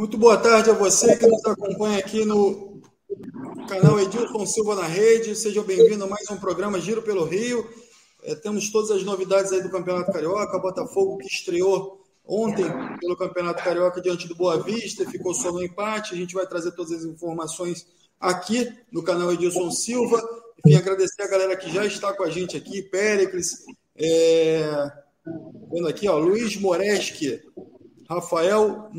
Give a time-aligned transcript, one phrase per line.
[0.00, 2.80] Muito boa tarde a você que nos acompanha aqui no
[3.68, 5.36] canal Edilson Silva na Rede.
[5.36, 7.68] Seja bem-vindo a mais um programa Giro pelo Rio.
[8.22, 10.58] É, temos todas as novidades aí do Campeonato Carioca.
[10.58, 12.64] Botafogo que estreou ontem
[12.98, 16.14] pelo Campeonato Carioca diante do Boa Vista, ficou só no empate.
[16.14, 17.86] A gente vai trazer todas as informações
[18.18, 20.16] aqui no canal Edilson Silva.
[20.64, 23.66] Enfim, agradecer a galera que já está com a gente aqui, Péricles,
[23.98, 24.90] é...
[25.70, 27.42] vendo aqui, ó, Luiz Moreschi,
[28.08, 28.90] Rafael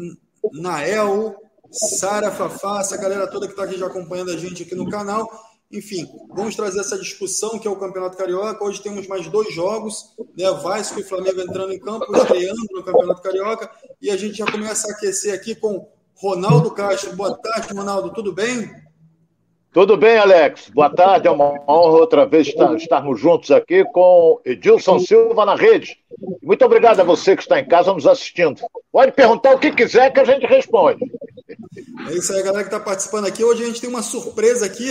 [0.54, 1.36] Nael,
[1.72, 5.30] Sara Fafá, essa galera toda que está aqui já acompanhando a gente aqui no canal.
[5.72, 8.64] Enfim, vamos trazer essa discussão que é o Campeonato Carioca.
[8.64, 10.52] Hoje temos mais dois jogos, né?
[10.52, 13.72] Vasco e Flamengo entrando em campo, estreando no Campeonato Carioca.
[14.02, 17.16] E a gente já começa a aquecer aqui com Ronaldo Castro.
[17.16, 18.70] Boa tarde, Ronaldo, tudo bem?
[19.74, 20.70] Tudo bem, Alex?
[20.74, 25.56] Boa tarde, é uma honra outra vez estar, estarmos juntos aqui com Edilson Silva na
[25.56, 25.98] rede.
[26.44, 28.60] Muito obrigado a você que está em casa nos assistindo.
[28.92, 31.00] Pode perguntar o que quiser que a gente responde.
[32.10, 33.46] É isso aí, galera que está participando aqui.
[33.46, 34.90] Hoje a gente tem uma surpresa aqui,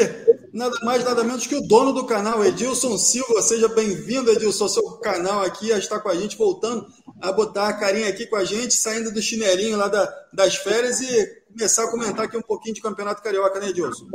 [0.51, 3.43] nada mais, nada menos que o dono do canal, Edilson Silva.
[3.43, 6.87] Seja bem-vindo, Edilson, ao seu canal aqui, a estar com a gente, voltando
[7.21, 11.03] a botar a carinha aqui com a gente, saindo do chinelinho lá da, das férias
[11.03, 14.07] e começar a comentar aqui um pouquinho de Campeonato Carioca, né, Edilson?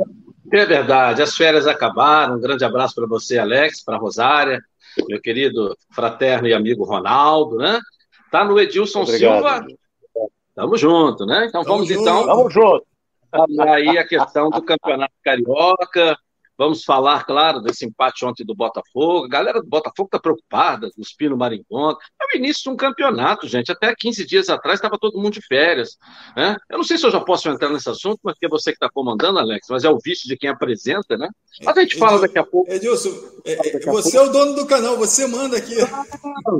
[0.52, 2.36] É verdade, as férias acabaram.
[2.36, 4.62] Um grande abraço para você, Alex, para Rosária,
[5.08, 7.80] meu querido fraterno e amigo Ronaldo, né?
[8.30, 9.34] Tá no Edilson Obrigado.
[9.34, 9.66] Silva.
[10.54, 11.46] Tamo junto, né?
[11.46, 12.00] Então Tamo vamos junto.
[12.00, 12.26] então.
[12.26, 12.86] Tamo junto.
[13.60, 16.16] Aí a questão do Campeonato Carioca,
[16.58, 19.26] Vamos falar, claro, desse empate ontem do Botafogo.
[19.26, 21.90] A galera do Botafogo está preocupada, os Pino Maringon.
[22.20, 23.70] É o início de um campeonato, gente.
[23.70, 25.96] Até 15 dias atrás estava todo mundo de férias.
[26.36, 26.56] Né?
[26.70, 28.88] Eu não sei se eu já posso entrar nesse assunto, porque é você que está
[28.88, 31.28] comandando, Alex, mas é o vício de quem apresenta, né?
[31.64, 32.70] Mas a gente fala daqui a pouco.
[32.70, 33.10] Edilson,
[33.44, 35.74] é, é, você é o dono do canal, você manda aqui.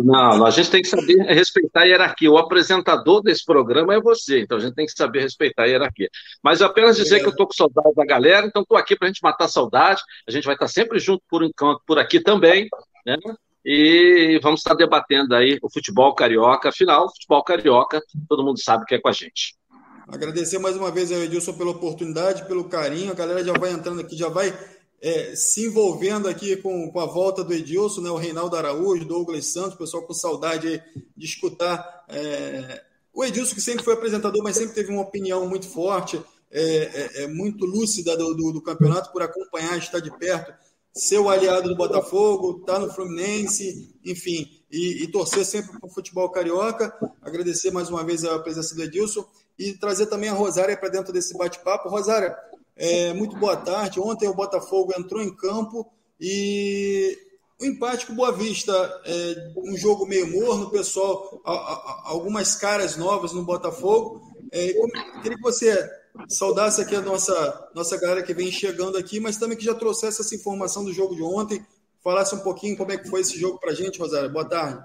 [0.05, 2.31] Não, a gente tem que saber respeitar a hierarquia.
[2.31, 6.09] O apresentador desse programa é você, então a gente tem que saber respeitar a hierarquia.
[6.43, 7.21] Mas apenas dizer é.
[7.21, 9.49] que eu estou com saudade da galera, então estou aqui para a gente matar a
[9.95, 12.69] a gente vai estar sempre junto por enquanto por aqui também,
[13.05, 13.17] né?
[13.65, 16.69] E vamos estar debatendo aí o futebol carioca.
[16.69, 19.57] Afinal, o futebol carioca, todo mundo sabe que é com a gente.
[20.09, 23.11] Agradecer mais uma vez ao Edilson pela oportunidade, pelo carinho.
[23.11, 24.57] A galera já vai entrando aqui, já vai
[25.03, 28.11] é, se envolvendo aqui com, com a volta do Edilson, né?
[28.11, 30.81] O Reinaldo Araújo, Douglas Santos, pessoal com saudade
[31.17, 35.67] de escutar é, o Edilson, que sempre foi apresentador, mas sempre teve uma opinião muito
[35.67, 36.21] forte
[36.57, 40.55] é, é, é muito lúcida do, do, do, campeonato por acompanhar, estar de perto,
[40.95, 45.87] ser o aliado do Botafogo, estar tá no Fluminense, enfim, e, e torcer sempre para
[45.87, 46.97] o futebol carioca.
[47.21, 49.23] Agradecer mais uma vez a presença do Edilson
[49.59, 51.91] e trazer também a Rosária para dentro desse bate-papo.
[51.91, 52.35] Rosária,
[52.75, 54.01] é, muito boa tarde.
[54.01, 55.87] Ontem o Botafogo entrou em campo
[56.19, 57.19] e
[57.61, 58.73] o empate com Boa Vista,
[59.05, 64.23] é, um jogo meio morno, pessoal, a, a, algumas caras novas no Botafogo.
[64.51, 64.73] É,
[65.23, 65.91] queria que você
[66.29, 70.21] saudasse aqui a nossa, nossa galera que vem chegando aqui, mas também que já trouxesse
[70.21, 71.65] essa informação do jogo de ontem,
[72.03, 74.31] falasse um pouquinho como é que foi esse jogo para a gente, Rosário.
[74.31, 74.83] Boa tarde.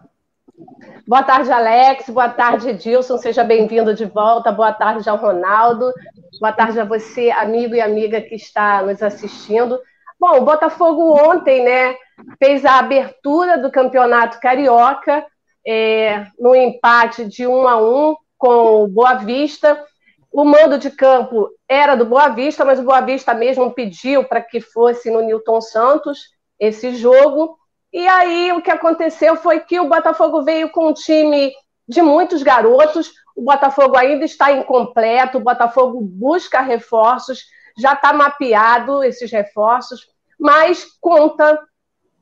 [1.07, 2.09] Boa tarde, Alex.
[2.09, 3.17] Boa tarde, Edilson.
[3.17, 4.51] Seja bem-vindo de volta.
[4.51, 5.91] Boa tarde ao Ronaldo.
[6.39, 9.79] Boa tarde a você, amigo e amiga que está nos assistindo.
[10.19, 11.95] Bom, o Botafogo ontem, né,
[12.37, 15.25] fez a abertura do Campeonato Carioca
[15.65, 19.83] é, no empate de um a um com o Boa Vista.
[20.31, 24.41] O mando de campo era do Boa Vista, mas o Boa Vista mesmo pediu para
[24.41, 26.19] que fosse no Newton Santos
[26.59, 27.57] esse jogo.
[27.91, 31.51] E aí o que aconteceu foi que o Botafogo veio com um time
[31.87, 33.11] de muitos garotos.
[33.35, 37.43] O Botafogo ainda está incompleto, o Botafogo busca reforços,
[37.77, 40.07] já está mapeado esses reforços,
[40.39, 41.59] mas conta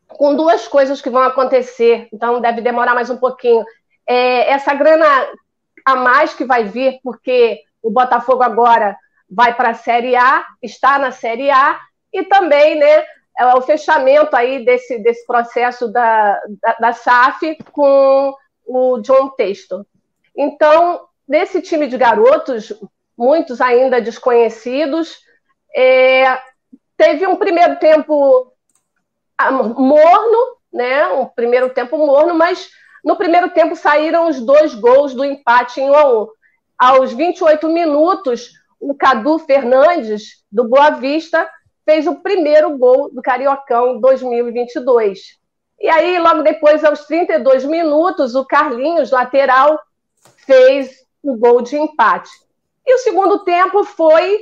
[0.08, 3.64] com duas coisas que vão acontecer, então deve demorar mais um pouquinho.
[4.08, 5.06] É, essa grana
[5.86, 8.98] a mais que vai vir, porque o Botafogo agora
[9.30, 11.80] vai para a Série A, está na Série A,
[12.12, 13.06] e também né,
[13.38, 18.34] é o fechamento aí desse, desse processo da, da, da SAF com
[18.66, 19.86] o John Textor.
[20.36, 22.74] Então, nesse time de garotos,
[23.18, 25.20] muitos ainda desconhecidos,
[25.76, 26.40] é,
[26.98, 28.52] teve um primeiro tempo
[29.38, 31.08] ah, morno, né?
[31.08, 32.70] Um primeiro tempo morno, mas
[33.04, 36.28] no primeiro tempo saíram os dois gols do empate em 1 a 1
[36.80, 41.50] aos 28 minutos, o Cadu Fernandes, do Boa Vista,
[41.86, 45.38] fez o primeiro gol do Cariocão 2022.
[45.82, 49.78] E aí, logo depois, aos 32 minutos, o Carlinhos, lateral,
[50.46, 52.30] fez o gol de empate.
[52.86, 54.40] E o segundo tempo foi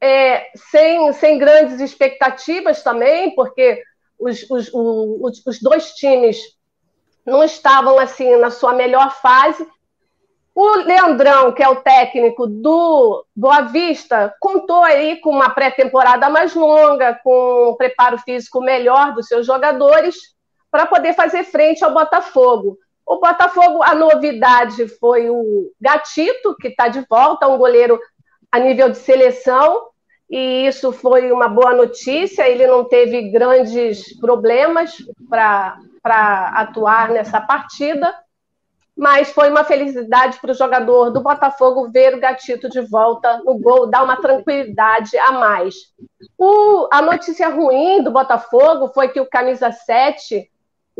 [0.00, 3.82] é, sem, sem grandes expectativas também, porque
[4.18, 6.38] os, os, os, os dois times
[7.24, 9.66] não estavam assim na sua melhor fase,
[10.60, 16.52] O Leandrão, que é o técnico do Boa Vista, contou aí com uma pré-temporada mais
[16.52, 20.16] longa, com um preparo físico melhor dos seus jogadores,
[20.68, 22.76] para poder fazer frente ao Botafogo.
[23.06, 27.96] O Botafogo, a novidade foi o Gatito, que está de volta, um goleiro
[28.50, 29.86] a nível de seleção,
[30.28, 32.48] e isso foi uma boa notícia.
[32.48, 34.96] Ele não teve grandes problemas
[35.30, 35.78] para
[36.56, 38.12] atuar nessa partida,
[38.98, 43.56] mas foi uma felicidade para o jogador do Botafogo ver o Gatito de volta no
[43.56, 45.76] gol, dar uma tranquilidade a mais.
[46.36, 50.50] O, a notícia ruim do Botafogo foi que o camisa 7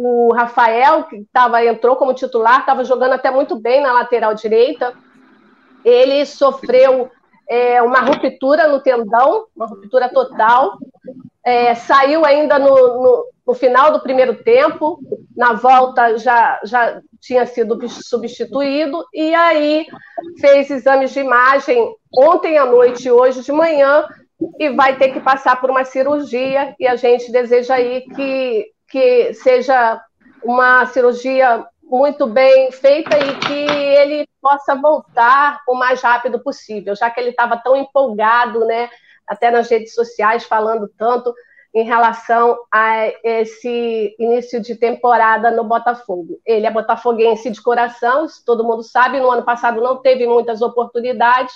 [0.01, 4.95] o Rafael, que tava, entrou como titular, estava jogando até muito bem na lateral direita.
[5.85, 7.11] Ele sofreu
[7.49, 10.79] é, uma ruptura no tendão, uma ruptura total.
[11.45, 15.01] É, saiu ainda no, no, no, final do primeiro tempo,
[15.35, 19.87] na volta já, já tinha sido substituído, e aí
[20.39, 24.07] fez exames de imagem ontem à noite e hoje de manhã,
[24.59, 29.35] e vai ter que passar por uma cirurgia, e a gente deseja aí que que
[29.35, 30.03] seja
[30.43, 37.11] uma cirurgia muito bem feita e que ele possa voltar o mais rápido possível, já
[37.11, 38.89] que ele estava tão empolgado, né,
[39.27, 41.35] até nas redes sociais falando tanto
[41.75, 46.41] em relação a esse início de temporada no Botafogo.
[46.45, 50.63] Ele é botafoguense de coração, isso todo mundo sabe, no ano passado não teve muitas
[50.63, 51.55] oportunidades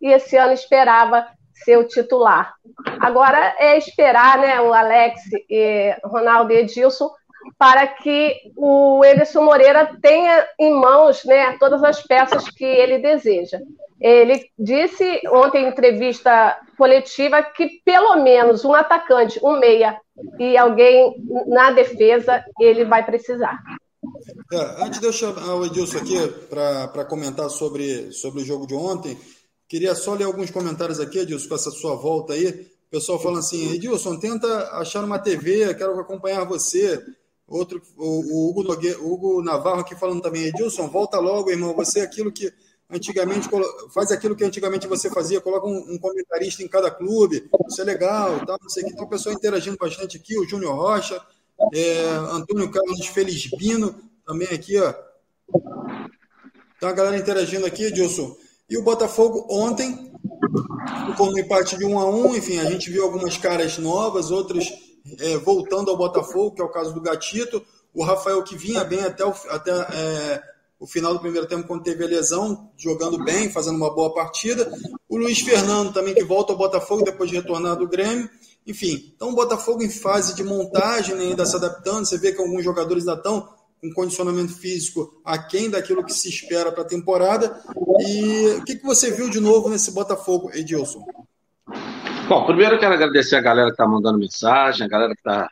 [0.00, 1.26] e esse ano esperava
[1.64, 2.54] ser o titular.
[3.00, 7.10] Agora é esperar né, o Alex, e Ronaldo Edilson
[7.58, 13.58] para que o Ederson Moreira tenha em mãos né, todas as peças que ele deseja.
[14.00, 19.98] Ele disse ontem em entrevista coletiva que pelo menos um atacante, um meia
[20.38, 21.14] e alguém
[21.46, 23.58] na defesa ele vai precisar.
[24.52, 28.74] É, antes de eu chamar o Edilson aqui para comentar sobre, sobre o jogo de
[28.74, 29.16] ontem,
[29.68, 32.46] Queria só ler alguns comentários aqui, Edilson, com essa sua volta aí.
[32.86, 34.46] O pessoal falando assim, Edilson, tenta
[34.78, 37.02] achar uma TV, quero acompanhar você.
[37.48, 41.74] Outro, o, o Hugo, o Hugo Navarro aqui falando também, Edilson, volta logo, irmão.
[41.74, 42.52] Você é aquilo que
[42.90, 43.48] antigamente
[43.92, 47.84] faz aquilo que antigamente você fazia, coloca um, um comentarista em cada clube, isso é
[47.84, 48.56] legal, tá?
[48.60, 51.20] Não sei que tem o pessoal interagindo bastante aqui, o Júnior Rocha,
[51.74, 53.94] é, Antônio Carlos Felizbino,
[54.24, 54.94] também aqui, ó.
[56.80, 58.36] Tá a galera interagindo aqui, Edilson.
[58.68, 60.12] E o Botafogo ontem
[61.10, 64.68] ficou no empate de 1 a 1 enfim, a gente viu algumas caras novas, outras
[65.18, 67.64] é, voltando ao Botafogo, que é o caso do Gatito,
[67.94, 70.42] o Rafael que vinha bem até o, até, é,
[70.78, 74.70] o final do primeiro tempo, quando teve a lesão, jogando bem, fazendo uma boa partida,
[75.08, 78.28] o Luiz Fernando também que volta ao Botafogo depois de retornar do Grêmio,
[78.66, 82.40] enfim, então o Botafogo em fase de montagem, né, ainda se adaptando, você vê que
[82.40, 83.48] alguns jogadores ainda estão
[83.82, 87.62] um condicionamento físico aquém daquilo que se espera para a temporada.
[88.00, 91.04] E o que, que você viu de novo nesse Botafogo, Edilson?
[92.28, 95.48] Bom, primeiro eu quero agradecer a galera que está mandando mensagem, a galera que está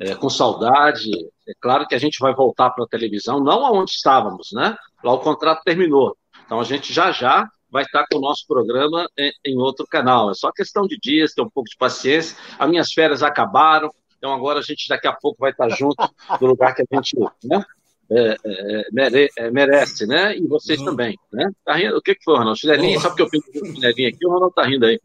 [0.00, 1.10] é, com saudade.
[1.46, 4.74] É claro que a gente vai voltar para a televisão, não aonde estávamos, né?
[5.02, 6.16] Lá o contrato terminou.
[6.46, 10.30] Então a gente já já vai estar com o nosso programa em, em outro canal.
[10.30, 12.36] É só questão de dias, ter um pouco de paciência.
[12.58, 15.96] As minhas férias acabaram, então agora a gente daqui a pouco vai estar junto
[16.40, 17.62] no lugar que a gente né,
[18.10, 20.36] é, é, mere, é, merece, né?
[20.36, 20.86] E vocês uhum.
[20.86, 21.50] também, né?
[21.64, 21.96] Tá rindo?
[21.96, 22.58] O que, que foi, Ronaldo?
[22.58, 23.00] Chinelinho?
[23.00, 25.00] Só porque eu fiz o chinelinho aqui, o Ronaldo tá rindo aí.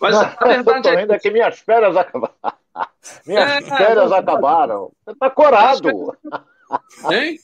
[0.00, 1.18] Mas a verdade é que...
[1.18, 2.34] que minhas férias acabaram.
[3.26, 4.90] Minhas é, férias acabaram.
[5.04, 6.16] Você tá corado.
[7.10, 7.38] Hein?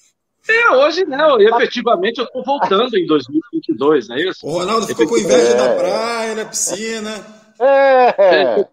[0.49, 1.19] É, hoje, né?
[1.38, 4.47] Efetivamente, eu estou voltando em 2022, não é isso?
[4.47, 7.26] O Ronaldo ficou com inveja da praia, na piscina.
[7.61, 8.14] É.
[8.19, 8.69] é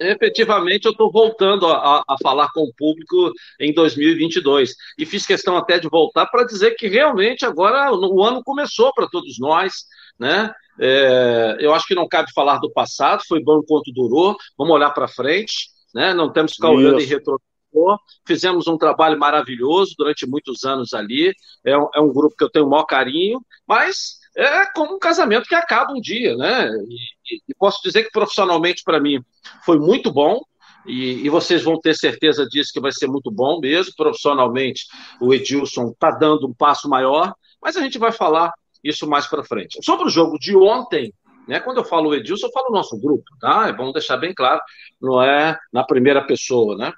[0.00, 4.74] efetivamente eu estou voltando a, a, falar com o público em 2022.
[4.98, 9.08] E fiz questão até de voltar para dizer que realmente agora o ano começou para
[9.08, 9.84] todos nós,
[10.18, 10.52] né?
[10.78, 14.90] É, eu acho que não cabe falar do passado, foi bom enquanto durou, vamos olhar
[14.90, 16.12] para frente, né?
[16.12, 16.78] Não temos que ficar Isso.
[16.78, 17.98] olhando em retrovisor.
[18.26, 21.32] Fizemos um trabalho maravilhoso durante muitos anos ali.
[21.64, 24.98] É um, é um grupo que eu tenho o maior carinho, mas é como um
[24.98, 26.68] casamento que acaba um dia, né?
[26.68, 29.20] E, e posso dizer que profissionalmente para mim
[29.64, 30.40] foi muito bom.
[30.86, 33.94] E, e, vocês vão ter certeza disso que vai ser muito bom mesmo.
[33.96, 34.84] Profissionalmente,
[35.18, 38.52] o Edilson está dando um passo maior, mas a gente vai falar
[38.84, 39.78] isso mais para frente.
[39.82, 41.12] Sobre o jogo de ontem,
[41.48, 43.68] né, quando eu falo Edilson, eu falo nosso grupo, tá?
[43.68, 44.60] É bom deixar bem claro,
[45.00, 46.92] não é na primeira pessoa, né?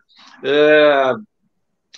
[0.44, 1.14] É,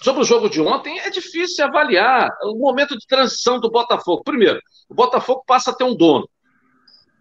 [0.03, 4.23] Sobre o jogo de ontem, é difícil avaliar o momento de transição do Botafogo.
[4.23, 6.29] Primeiro, o Botafogo passa a ter um dono.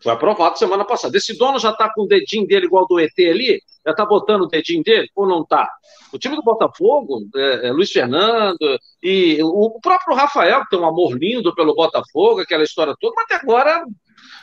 [0.02, 1.18] Foi aprovado semana passada.
[1.18, 4.44] Esse dono já está com o dedinho dele igual do ET ali, Já está botando
[4.44, 5.70] o dedinho dele ou não está?
[6.14, 10.86] O time do Botafogo, é, é, Luiz Fernando e o próprio Rafael, que tem um
[10.86, 13.84] amor lindo pelo Botafogo, aquela história toda, mas até agora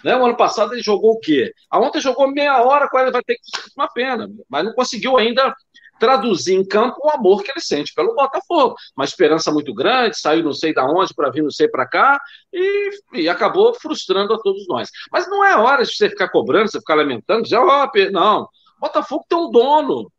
[0.04, 0.14] né?
[0.16, 1.52] O ano passado ele jogou o quê?
[1.70, 3.40] A ontem jogou meia hora, quase vai ter que
[3.76, 5.54] uma pena, mas não conseguiu ainda
[5.98, 8.74] traduzir em campo o amor que ele sente pelo Botafogo.
[8.96, 12.20] Uma esperança muito grande, saiu não sei da onde para vir não sei para cá
[12.52, 14.90] e, e, acabou frustrando a todos nós.
[15.10, 18.48] Mas não é hora de você ficar cobrando, você ficar lamentando, dizer, oh, não,
[18.78, 20.10] Botafogo tem um dono.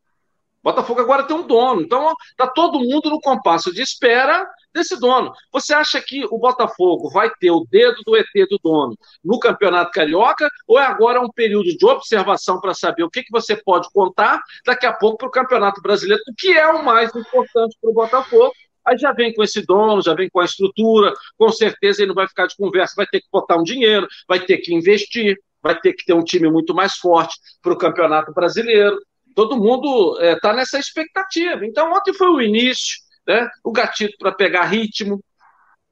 [0.65, 1.81] Botafogo agora tem um dono.
[1.81, 5.31] Então, está todo mundo no compasso de espera desse dono.
[5.53, 9.91] Você acha que o Botafogo vai ter o dedo do ET do dono no Campeonato
[9.91, 13.87] Carioca ou é agora um período de observação para saber o que, que você pode
[13.93, 17.91] contar daqui a pouco para o Campeonato Brasileiro, o que é o mais importante para
[17.91, 18.51] o Botafogo?
[18.83, 22.15] Aí já vem com esse dono, já vem com a estrutura, com certeza ele não
[22.15, 25.79] vai ficar de conversa, vai ter que botar um dinheiro, vai ter que investir, vai
[25.79, 28.97] ter que ter um time muito mais forte para o Campeonato Brasileiro
[29.35, 31.65] todo mundo está é, nessa expectativa.
[31.65, 33.47] Então, ontem foi o início, né?
[33.63, 35.21] o gatito para pegar ritmo.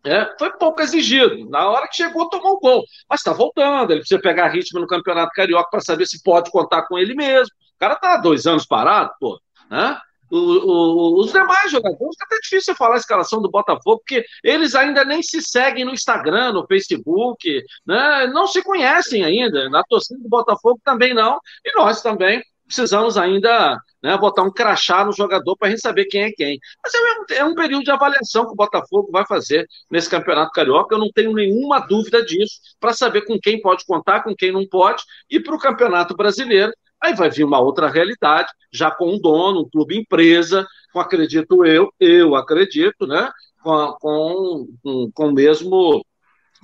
[0.06, 1.50] É, foi pouco exigido.
[1.50, 2.84] Na hora que chegou, tomou o gol.
[3.10, 3.92] Mas está voltando.
[3.92, 7.54] Ele precisa pegar ritmo no Campeonato Carioca para saber se pode contar com ele mesmo.
[7.76, 9.40] O cara está dois anos parado, pô.
[9.70, 9.98] Né?
[10.30, 14.74] O, o, os demais jogadores, é até difícil falar a escalação do Botafogo, porque eles
[14.74, 18.28] ainda nem se seguem no Instagram, no Facebook, né?
[18.34, 19.70] não se conhecem ainda.
[19.70, 25.06] Na torcida do Botafogo também não, e nós também precisamos ainda né, botar um crachá
[25.06, 26.60] no jogador para a gente saber quem é quem.
[26.84, 30.52] Mas é um, é um, período de avaliação que o Botafogo vai fazer nesse Campeonato
[30.52, 34.52] Carioca, eu não tenho nenhuma dúvida disso, para saber com quem pode contar, com quem
[34.52, 39.14] não pode, e para o Campeonato Brasileiro, aí vai vir uma outra realidade, já com
[39.14, 43.30] um dono, um clube empresa, com, acredito eu, eu acredito, né,
[43.62, 46.04] com, com, com, mesmo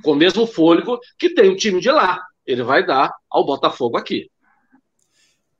[0.03, 2.21] com o mesmo fôlego que tem o time de lá.
[2.45, 4.29] Ele vai dar ao Botafogo aqui.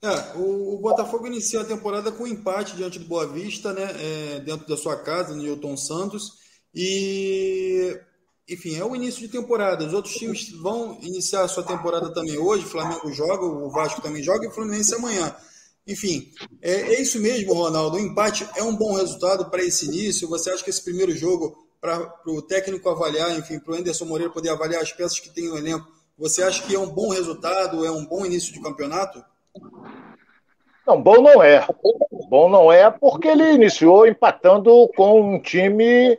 [0.02, 3.84] É, o, o, Botafogo iniciou a temporada com um empate diante do Boa Vista, né?
[4.00, 6.40] É, dentro da sua casa, no Newton Santos.
[6.74, 8.00] E,
[8.48, 9.86] enfim, é o início de temporada.
[9.86, 12.66] Os outros times vão iniciar a sua temporada também hoje.
[12.66, 15.36] O Flamengo joga, o Vasco também joga e o Fluminense amanhã.
[15.86, 17.98] Enfim, é, é isso mesmo, Ronaldo.
[17.98, 20.30] O empate é um bom resultado para esse início.
[20.30, 24.32] Você acha que esse primeiro jogo, para o técnico avaliar, enfim, para o Anderson Moreira
[24.32, 27.86] poder avaliar as peças que tem no elenco, você acha que é um bom resultado,
[27.86, 29.24] é um bom início de campeonato?
[30.90, 31.64] Não, bom não é.
[32.32, 36.18] Bom não é porque ele iniciou empatando com um time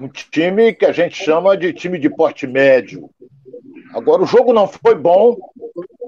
[0.00, 3.10] um time que a gente chama de time de porte médio.
[3.94, 5.36] Agora o jogo não foi bom,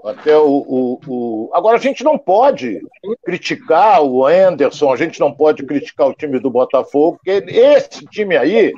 [0.05, 2.81] até o, o, o, Agora a gente não pode
[3.25, 8.37] criticar o Anderson, a gente não pode criticar o time do Botafogo, porque esse time
[8.37, 8.73] aí,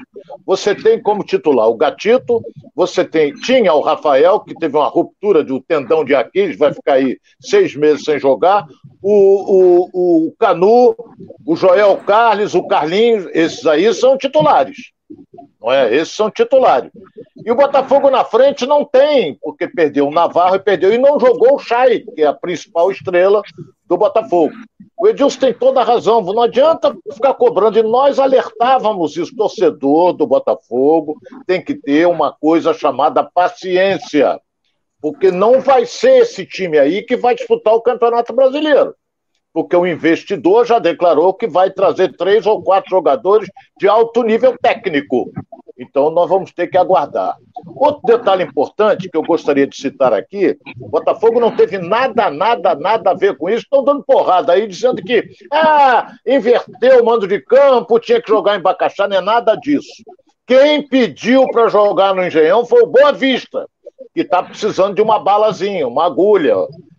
[0.46, 2.40] você tem como titular o Gatito,
[2.74, 6.94] você tem, tinha o Rafael, que teve uma ruptura do tendão de Aquiles, vai ficar
[6.94, 8.64] aí seis meses sem jogar,
[9.02, 10.94] o, o, o Canu,
[11.44, 14.92] o Joel Carles, o Carlinhos, esses aí são titulares.
[15.60, 15.94] Não é?
[15.94, 16.90] Esses são titulares.
[17.46, 21.20] E o Botafogo na frente não tem, porque perdeu o Navarro e perdeu, e não
[21.20, 23.40] jogou o Chay, que é a principal estrela
[23.84, 24.52] do Botafogo.
[24.98, 30.12] O Edilson tem toda a razão, não adianta ficar cobrando, e nós alertávamos isso, torcedor
[30.14, 34.40] do Botafogo tem que ter uma coisa chamada paciência,
[35.00, 38.92] porque não vai ser esse time aí que vai disputar o Campeonato Brasileiro
[39.52, 43.48] porque o investidor já declarou que vai trazer três ou quatro jogadores
[43.80, 45.32] de alto nível técnico.
[45.78, 47.36] Então nós vamos ter que aguardar.
[47.66, 52.74] Outro detalhe importante que eu gostaria de citar aqui: o Botafogo não teve nada, nada,
[52.74, 53.64] nada a ver com isso.
[53.64, 58.58] Estão dando porrada aí, dizendo que ah, inverteu o mando de campo, tinha que jogar
[58.58, 60.02] em Bacaxá, não é nada disso.
[60.46, 63.68] Quem pediu para jogar no Engenhão foi o Boa Vista,
[64.14, 66.54] que está precisando de uma balazinha, uma agulha,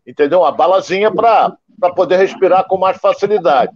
[0.06, 0.42] entendeu?
[0.42, 1.58] Uma balazinha para
[1.96, 3.72] poder respirar com mais facilidade.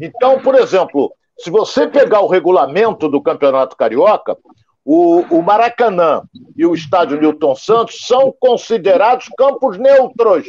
[0.00, 4.38] Então, por exemplo, se você pegar o regulamento do Campeonato Carioca,
[4.84, 6.22] o, o, Maracanã
[6.56, 10.46] e o estádio Newton Santos são considerados campos neutros.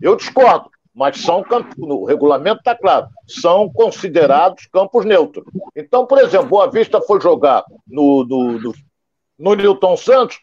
[0.00, 5.44] Eu discordo, mas são campos, no regulamento está claro, são considerados campos neutros.
[5.76, 8.74] Então, por exemplo, Boa Vista foi jogar no, no, no,
[9.38, 10.40] no Newton Santos,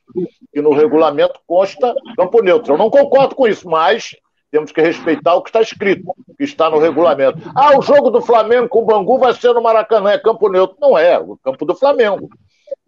[0.53, 2.73] e no regulamento consta campo neutro.
[2.73, 4.15] Eu não concordo com isso, mas
[4.51, 7.39] temos que respeitar o que está escrito, que está no regulamento.
[7.55, 10.77] Ah, o jogo do Flamengo com o Bangu vai ser no Maracanã, é campo neutro.
[10.79, 12.29] Não é, o campo do Flamengo.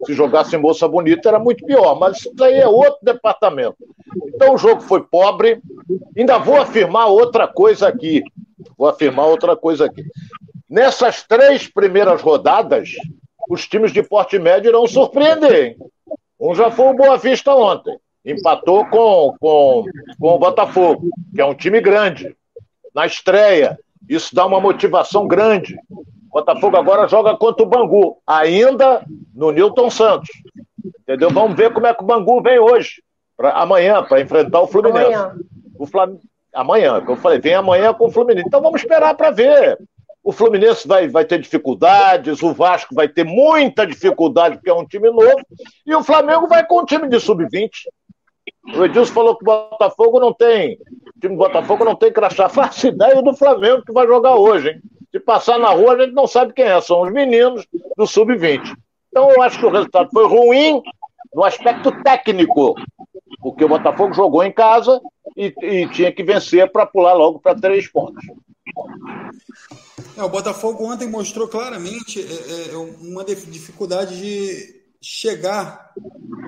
[0.04, 3.76] Se jogasse em Moça Bonita era muito pior, mas isso daí é outro departamento.
[4.26, 5.60] Então o jogo foi pobre.
[6.16, 8.22] Ainda vou afirmar outra coisa aqui.
[8.76, 10.04] Vou afirmar outra coisa aqui.
[10.68, 12.90] Nessas três primeiras rodadas,
[13.48, 15.66] os times de porte médio irão surpreender.
[15.66, 15.76] Hein?
[16.40, 19.84] Um já foi o Boa Vista ontem empatou com, com,
[20.18, 22.34] com o Botafogo, que é um time grande.
[22.94, 23.78] na estreia.
[24.08, 25.76] Isso dá uma motivação grande.
[25.90, 30.30] O Botafogo agora joga contra o Bangu, ainda no Newton Santos.
[31.00, 31.30] Entendeu?
[31.30, 33.02] Vamos ver como é que o Bangu vem hoje,
[33.36, 35.14] pra, amanhã, para enfrentar o Fluminense.
[35.14, 35.36] Amanhã.
[35.78, 36.18] O Flam...
[36.54, 38.46] Amanhã, que eu falei, vem amanhã com o Fluminense.
[38.46, 39.78] Então vamos esperar para ver.
[40.22, 44.86] O Fluminense vai, vai ter dificuldades, o Vasco vai ter muita dificuldade, porque é um
[44.86, 45.40] time novo,
[45.84, 47.70] e o Flamengo vai com um time de sub-20.
[48.64, 50.78] O Edilson falou que o Botafogo não tem.
[51.16, 52.48] O time do Botafogo não tem crachá.
[52.50, 54.80] Faça ideia do Flamengo que vai jogar hoje, hein?
[55.10, 56.80] Se passar na rua, a gente não sabe quem é.
[56.80, 57.66] São os meninos
[57.96, 58.74] do Sub-20.
[59.08, 60.80] Então, eu acho que o resultado foi ruim
[61.34, 62.74] no aspecto técnico,
[63.40, 65.00] porque o Botafogo jogou em casa
[65.36, 68.24] e, e tinha que vencer para pular logo para três pontos.
[70.16, 75.92] É, o Botafogo ontem mostrou claramente é, é, uma dificuldade de chegar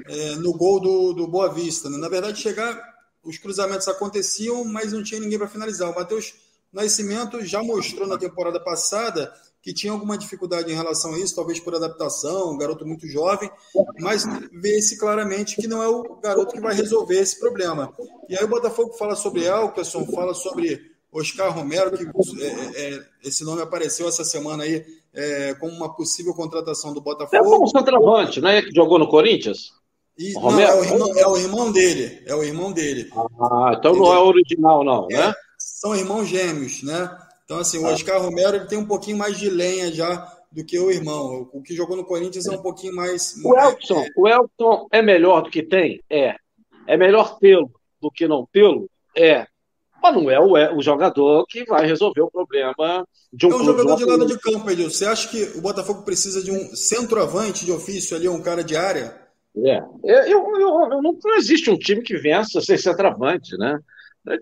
[0.07, 1.91] é, no gol do, do Boa Vista.
[1.91, 1.99] Né?
[1.99, 2.81] Na verdade, chegar,
[3.23, 5.91] os cruzamentos aconteciam, mas não tinha ninguém para finalizar.
[5.91, 6.35] O Matheus
[6.73, 9.33] Nascimento já mostrou na temporada passada
[9.65, 13.51] que tinha alguma dificuldade em relação a isso, talvez por adaptação, um garoto muito jovem,
[13.99, 17.91] mas vê-se claramente que não é o garoto que vai resolver esse problema.
[18.29, 22.05] E aí o Botafogo fala sobre Elkerson, fala sobre Oscar Romero, que
[22.43, 24.85] é, é, esse nome apareceu essa semana aí
[25.15, 27.37] é, como uma possível contratação do Botafogo.
[27.37, 28.63] É como centroavante, né?
[28.63, 29.73] Que jogou no Corinthians?
[30.19, 32.23] E, não, é, o irmão, é o irmão dele.
[32.27, 33.11] É o irmão dele.
[33.41, 35.31] Ah, então não é original, não, né?
[35.31, 37.11] É, são irmãos gêmeos, né?
[37.45, 37.93] Então, assim, o ah.
[37.93, 41.49] Oscar Romero ele tem um pouquinho mais de lenha já do que o irmão.
[41.53, 43.35] O que jogou no Corinthians é um pouquinho mais.
[43.45, 46.01] O Elton, é, o Elton é melhor do que tem?
[46.09, 46.37] É.
[46.87, 48.89] É melhor tê-lo do que não tê-lo?
[49.17, 49.47] É.
[50.05, 53.55] Mas não é o, é o jogador que vai resolver o problema de um É
[53.55, 54.91] um jogador de lado de campo, Edil.
[54.91, 58.77] Você acha que o Botafogo precisa de um centroavante de ofício ali, um cara de
[58.77, 59.19] área?
[59.57, 59.79] É.
[60.05, 63.79] Eu, eu, eu, não, não existe um time que vença sem centroavante, né?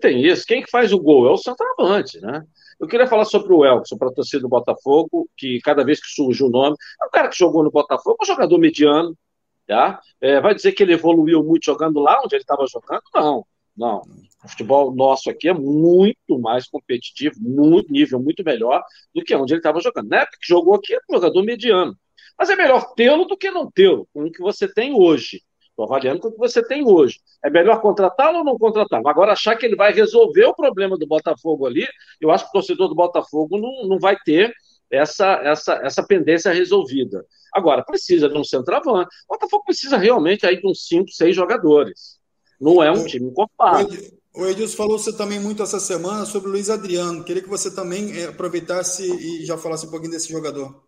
[0.01, 0.45] Tem isso.
[0.45, 2.43] Quem que faz o gol é o centroavante, né?
[2.77, 6.09] Eu queria falar sobre o Elkson, para a torcida do Botafogo, que cada vez que
[6.09, 9.17] surge o nome, é um cara que jogou no Botafogo, um jogador mediano,
[9.65, 10.01] tá?
[10.19, 13.03] É, vai dizer que ele evoluiu muito jogando lá onde ele estava jogando?
[13.15, 13.45] Não,
[13.77, 14.01] não.
[14.43, 19.53] O futebol nosso aqui é muito mais competitivo, muito nível muito melhor do que onde
[19.53, 20.09] ele estava jogando.
[20.09, 21.95] Na época que jogou aqui, era um jogador mediano.
[22.37, 25.41] Mas é melhor tê-lo do que não tê-lo, com o que você tem hoje.
[25.69, 27.19] Estou avaliando com o que você tem hoje.
[27.43, 29.07] É melhor contratá-lo ou não contratá-lo?
[29.07, 31.87] Agora, achar que ele vai resolver o problema do Botafogo ali,
[32.19, 34.53] eu acho que o torcedor do Botafogo não, não vai ter
[34.91, 37.25] essa, essa, essa pendência resolvida.
[37.53, 39.09] Agora, precisa de um centroavante.
[39.27, 42.19] O Botafogo precisa realmente aí de uns 5, 6 jogadores.
[42.59, 43.89] Não é um time encorpado.
[44.35, 47.23] O Edilson falou você também muito essa semana sobre o Luiz Adriano.
[47.23, 50.83] Queria que você também eh, aproveitasse e já falasse um pouquinho desse jogador.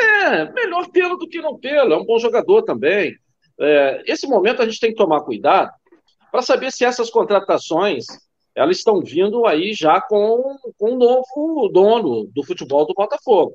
[0.00, 1.92] É, melhor tê-lo do que não tê-lo.
[1.92, 3.14] É um bom jogador também.
[3.60, 5.70] É, esse momento a gente tem que tomar cuidado
[6.32, 8.06] para saber se essas contratações
[8.54, 13.52] elas estão vindo aí já com, com um novo dono do futebol do Botafogo.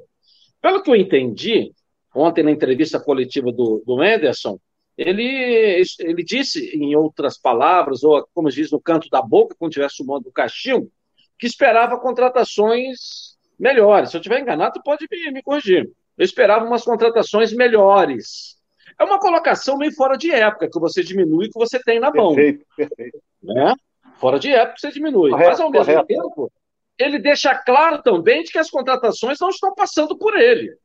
[0.61, 1.71] Pelo que eu entendi,
[2.13, 4.59] ontem na entrevista coletiva do, do Anderson,
[4.99, 9.89] ele, ele disse, em outras palavras, ou como diz no canto da boca, quando estiver
[9.89, 10.91] sumando o cachimbo,
[11.37, 14.09] que esperava contratações melhores.
[14.09, 15.89] Se eu estiver enganado, pode me, me corrigir.
[16.17, 18.57] Eu esperava umas contratações melhores.
[18.99, 22.11] É uma colocação meio fora de época, que você diminui o que você tem na
[22.11, 22.35] mão.
[22.35, 23.19] Perfeito, perfeito.
[23.41, 23.73] Né?
[24.17, 25.31] Fora de época você diminui.
[25.31, 26.07] Correto, Mas, ao mesmo correto.
[26.07, 26.51] tempo,
[26.97, 30.77] ele deixa claro também de que as contratações não estão passando por ele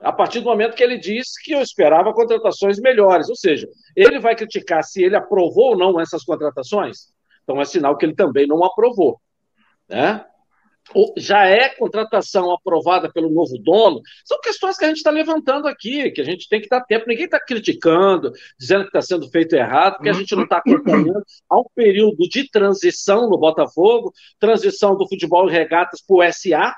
[0.00, 3.28] a partir do momento que ele disse que eu esperava contratações melhores.
[3.28, 7.12] Ou seja, ele vai criticar se ele aprovou ou não essas contratações.
[7.42, 9.20] Então é sinal que ele também não aprovou.
[9.88, 10.24] Né?
[11.16, 16.10] já é contratação aprovada pelo novo dono, são questões que a gente está levantando aqui,
[16.10, 17.04] que a gente tem que dar tempo.
[17.06, 21.22] Ninguém está criticando, dizendo que está sendo feito errado, porque a gente não está acompanhando.
[21.48, 26.74] Há um período de transição no Botafogo, transição do futebol e regatas para o SA,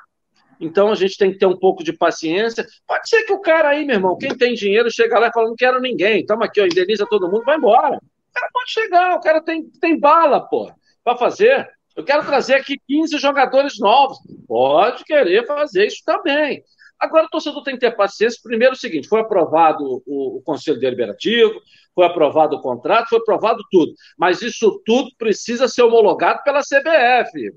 [0.60, 2.66] então a gente tem que ter um pouco de paciência.
[2.86, 5.48] Pode ser que o cara aí, meu irmão, quem tem dinheiro, chega lá e fala:
[5.48, 7.96] não quero ninguém, toma aqui, ó, indeniza todo mundo, vai embora.
[7.96, 10.70] O cara pode chegar, o cara tem, tem bala, pô,
[11.02, 11.66] para fazer.
[11.96, 14.18] Eu quero trazer aqui 15 jogadores novos.
[14.46, 16.62] Pode querer fazer isso também.
[17.00, 18.38] Agora, o torcedor tem que ter paciência.
[18.42, 21.58] Primeiro, é o seguinte: foi aprovado o, o, Conselho Deliberativo,
[21.94, 23.92] foi aprovado o contrato, foi aprovado tudo.
[24.18, 27.52] Mas isso tudo precisa ser homologado pela CBF.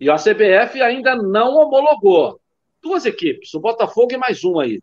[0.00, 2.40] E a CBF ainda não homologou.
[2.82, 4.80] Duas equipes, o Botafogo e mais um aí.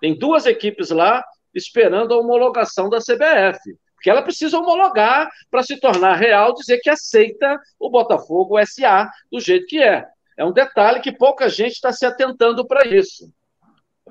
[0.00, 1.22] Tem duas equipes lá
[1.54, 3.76] esperando a homologação da CBF.
[3.94, 9.40] Porque ela precisa homologar para se tornar real, dizer que aceita o Botafogo SA do
[9.40, 10.06] jeito que é.
[10.36, 13.30] É um detalhe que pouca gente está se atentando para isso.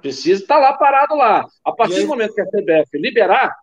[0.01, 1.45] Precisa estar tá lá parado lá.
[1.65, 3.55] A partir do momento que a CBF liberar,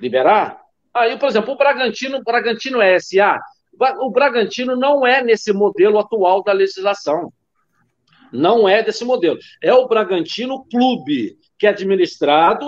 [0.00, 0.60] liberar,
[0.94, 3.38] aí, por exemplo, o Bragantino, o Bragantino é SA,
[4.00, 7.32] O Bragantino não é nesse modelo atual da legislação.
[8.32, 9.38] Não é desse modelo.
[9.62, 12.66] É o Bragantino Clube, que é administrado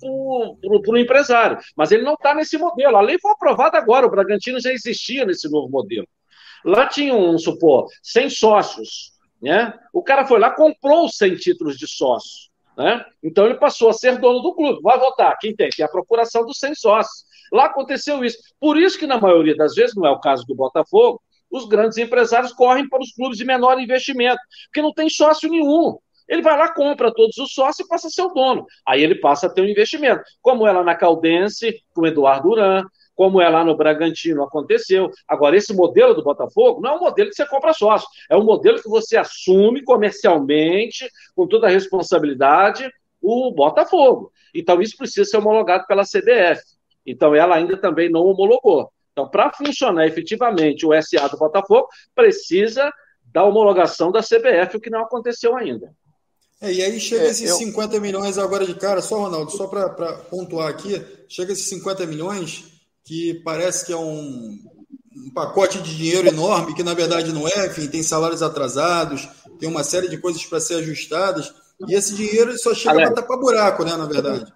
[0.00, 1.58] por, por, por um empresário.
[1.76, 2.96] Mas ele não está nesse modelo.
[2.96, 6.06] A lei foi aprovada agora, o Bragantino já existia nesse novo modelo.
[6.64, 9.12] Lá tinham, vamos supor, 100 sócios.
[9.40, 9.72] Né?
[9.92, 12.50] O cara foi lá, comprou os 100 títulos de sócio.
[12.76, 13.04] Né?
[13.22, 14.80] Então ele passou a ser dono do clube.
[14.82, 15.36] Vai votar.
[15.38, 15.68] Quem tem?
[15.70, 17.24] Tem a procuração dos 100 sócios.
[17.52, 18.38] Lá aconteceu isso.
[18.60, 21.98] Por isso que, na maioria das vezes, não é o caso do Botafogo, os grandes
[21.98, 25.96] empresários correm para os clubes de menor investimento, porque não tem sócio nenhum.
[26.28, 28.66] Ele vai lá, compra todos os sócios e passa a ser o dono.
[28.86, 30.22] Aí ele passa a ter um investimento.
[30.42, 32.84] Como é lá na Caldense, com o Eduardo Duran,
[33.16, 35.10] como é lá no Bragantino aconteceu.
[35.26, 38.44] Agora, esse modelo do Botafogo não é um modelo que você compra sócio, é um
[38.44, 42.88] modelo que você assume comercialmente, com toda a responsabilidade,
[43.22, 44.30] o Botafogo.
[44.54, 46.75] Então, isso precisa ser homologado pela CBF.
[47.06, 48.90] Então, ela ainda também não homologou.
[49.12, 52.92] Então, para funcionar efetivamente o SA do Botafogo, precisa
[53.32, 55.94] da homologação da CBF, o que não aconteceu ainda.
[56.60, 57.56] É, e aí chega é, esses eu...
[57.56, 62.64] 50 milhões agora de cara, só, Ronaldo, só para pontuar aqui, chega esses 50 milhões,
[63.04, 64.58] que parece que é um,
[65.14, 69.68] um pacote de dinheiro enorme, que na verdade não é, enfim, tem salários atrasados, tem
[69.68, 71.52] uma série de coisas para ser ajustadas,
[71.86, 74.50] e esse dinheiro só chega para tapar buraco, né, na verdade.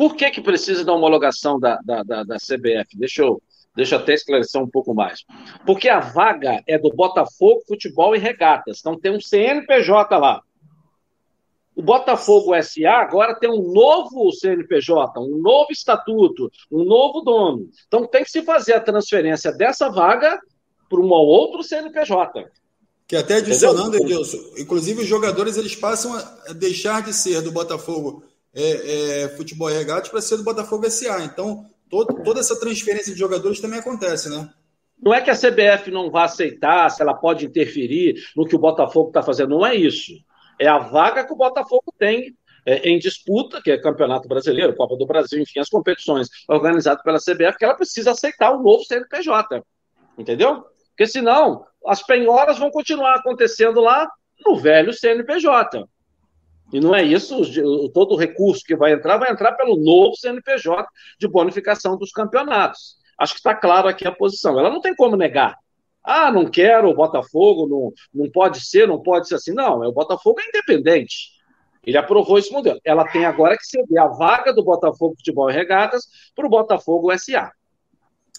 [0.00, 2.96] Por que, que precisa da homologação da, da, da, da CBF?
[2.96, 3.42] Deixa eu
[3.76, 5.24] Deixa eu até esclarecer um pouco mais.
[5.66, 8.78] Porque a vaga é do Botafogo Futebol e Regatas.
[8.80, 10.42] Então tem um CNPJ lá.
[11.76, 17.68] O Botafogo SA agora tem um novo CNPJ, um novo estatuto, um novo dono.
[17.86, 20.40] Então tem que se fazer a transferência dessa vaga
[20.88, 22.50] para um outro CNPJ.
[23.06, 28.24] Que até adicionando, Edilson, inclusive os jogadores eles passam a deixar de ser do Botafogo
[28.54, 31.24] é, é, Futebol e Regatas para ser do Botafogo SA.
[31.24, 34.48] Então, todo, toda essa transferência de jogadores também acontece, né?
[35.02, 38.58] Não é que a CBF não vá aceitar, se ela pode interferir no que o
[38.58, 40.12] Botafogo está fazendo, não é isso.
[40.58, 42.36] É a vaga que o Botafogo tem
[42.66, 47.18] é, em disputa, que é Campeonato Brasileiro, Copa do Brasil, enfim, as competições organizadas pela
[47.18, 49.62] CBF, que ela precisa aceitar o novo CNPJ.
[50.18, 50.64] Entendeu?
[50.88, 54.06] Porque senão as penhoras vão continuar acontecendo lá
[54.44, 55.86] no velho CNPJ.
[56.72, 57.42] E não é isso,
[57.92, 60.86] todo o recurso que vai entrar vai entrar pelo novo CNPJ
[61.18, 62.96] de bonificação dos campeonatos.
[63.18, 64.58] Acho que está claro aqui a posição.
[64.58, 65.56] Ela não tem como negar.
[66.02, 69.52] Ah, não quero o Botafogo, não, não pode ser, não pode ser assim.
[69.52, 71.32] Não, o Botafogo é independente.
[71.84, 72.80] Ele aprovou esse modelo.
[72.84, 77.10] Ela tem agora que ceder a vaga do Botafogo Futebol e Regatas para o Botafogo
[77.18, 77.52] SA.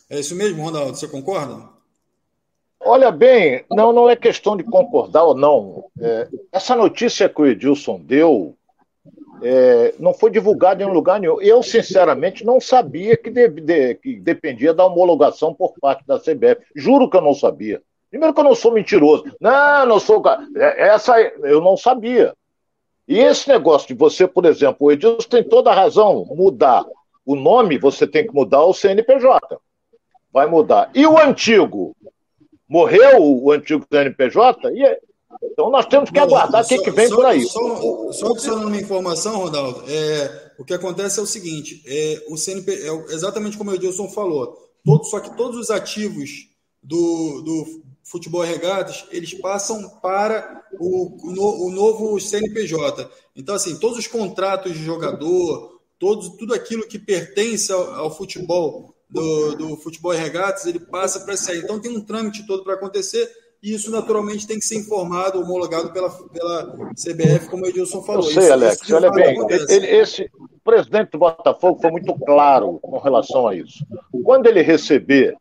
[0.09, 1.69] É isso mesmo, Ronaldo, você concorda?
[2.83, 5.85] Olha bem, não, não é questão de concordar ou não.
[5.99, 8.55] É, essa notícia que o Edilson deu
[9.43, 11.41] é, não foi divulgada em lugar nenhum.
[11.41, 16.63] Eu, sinceramente, não sabia que, de, de, que dependia da homologação por parte da CBF.
[16.75, 17.81] Juro que eu não sabia.
[18.09, 19.25] Primeiro que eu não sou mentiroso.
[19.39, 20.21] Não, não sou.
[20.55, 22.33] É, essa eu não sabia.
[23.07, 26.25] E esse negócio de você, por exemplo, o Edilson tem toda a razão.
[26.29, 26.85] Mudar
[27.25, 29.57] o nome, você tem que mudar o CNPJ.
[30.31, 30.89] Vai mudar.
[30.93, 31.95] E o antigo?
[32.71, 34.99] Morreu o antigo CNPJ, e,
[35.43, 37.43] então nós temos que aguardar o que, que vem só, por aí.
[37.43, 42.37] Só, só adicionando uma informação, Ronaldo, é, o que acontece é o seguinte: é, o
[42.37, 46.47] CNP, é exatamente como o Edilson falou, todo, só que todos os ativos
[46.81, 53.11] do, do futebol regatas, eles passam para o, o, o novo CNPJ.
[53.35, 58.95] Então, assim, todos os contratos de jogador, todos, tudo aquilo que pertence ao, ao futebol
[59.11, 61.59] do, do futebol e regatas, ele passa para sair.
[61.59, 63.29] Então tem um trâmite todo para acontecer
[63.61, 68.23] e isso naturalmente tem que ser informado, homologado pela, pela CBF, como o Edilson falou.
[68.23, 69.37] Eu sei, isso, Alex, isso olha bem,
[69.69, 73.85] ele, esse o presidente do Botafogo foi muito claro com relação a isso.
[74.23, 75.35] Quando ele receber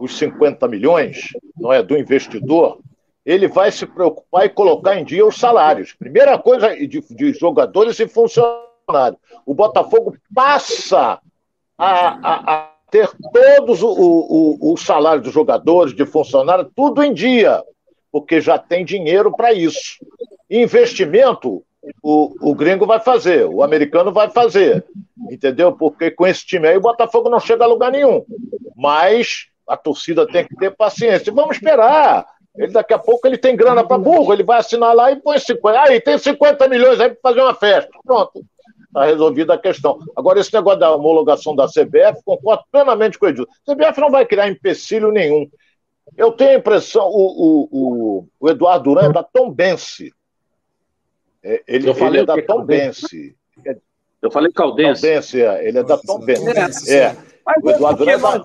[0.00, 2.80] os 50 milhões, não é, do investidor,
[3.24, 5.92] ele vai se preocupar e colocar em dia os salários.
[5.92, 9.20] Primeira coisa de, de jogadores e funcionários.
[9.44, 11.20] O Botafogo passa
[11.76, 17.12] a, a, a ter todos o, o, o salário dos jogadores, de funcionários, tudo em
[17.12, 17.62] dia,
[18.12, 19.98] porque já tem dinheiro para isso.
[20.48, 21.64] Investimento,
[22.02, 24.84] o, o gringo vai fazer, o americano vai fazer,
[25.30, 25.72] entendeu?
[25.72, 28.24] Porque com esse time aí o Botafogo não chega a lugar nenhum.
[28.76, 31.32] Mas a torcida tem que ter paciência.
[31.32, 32.26] Vamos esperar.
[32.56, 35.38] Ele daqui a pouco ele tem grana para burro, ele vai assinar lá e põe
[35.38, 35.80] 50.
[35.80, 37.90] Aí tem 50 milhões aí para fazer uma festa.
[38.04, 38.44] Pronto
[38.96, 39.98] está resolvida a questão.
[40.16, 43.50] Agora, esse negócio da homologação da CBF, concordo plenamente com o Edilson.
[43.68, 45.48] A CBF não vai criar empecilho nenhum.
[46.16, 50.12] Eu tenho a impressão, o, o, o, o Eduardo Duran é da Tombense.
[51.42, 53.36] É, ele, ele é da Tombense.
[54.22, 55.02] Eu falei Caldense.
[55.02, 55.68] Caldense, é.
[55.68, 56.94] Ele é da Tombense.
[56.94, 57.02] É.
[57.02, 57.16] é.
[57.62, 58.44] O Eduardo Duran é, da,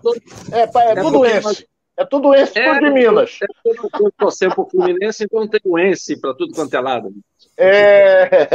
[0.51, 1.67] é, é, é buduense.
[1.97, 3.37] É tudo esse é, de Minas.
[3.43, 7.13] É, eu torcer para o Fluminense, então tem o esse para tudo quanto é lado.
[7.57, 8.49] É...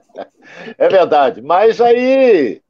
[0.77, 1.41] é verdade.
[1.41, 2.61] Mas aí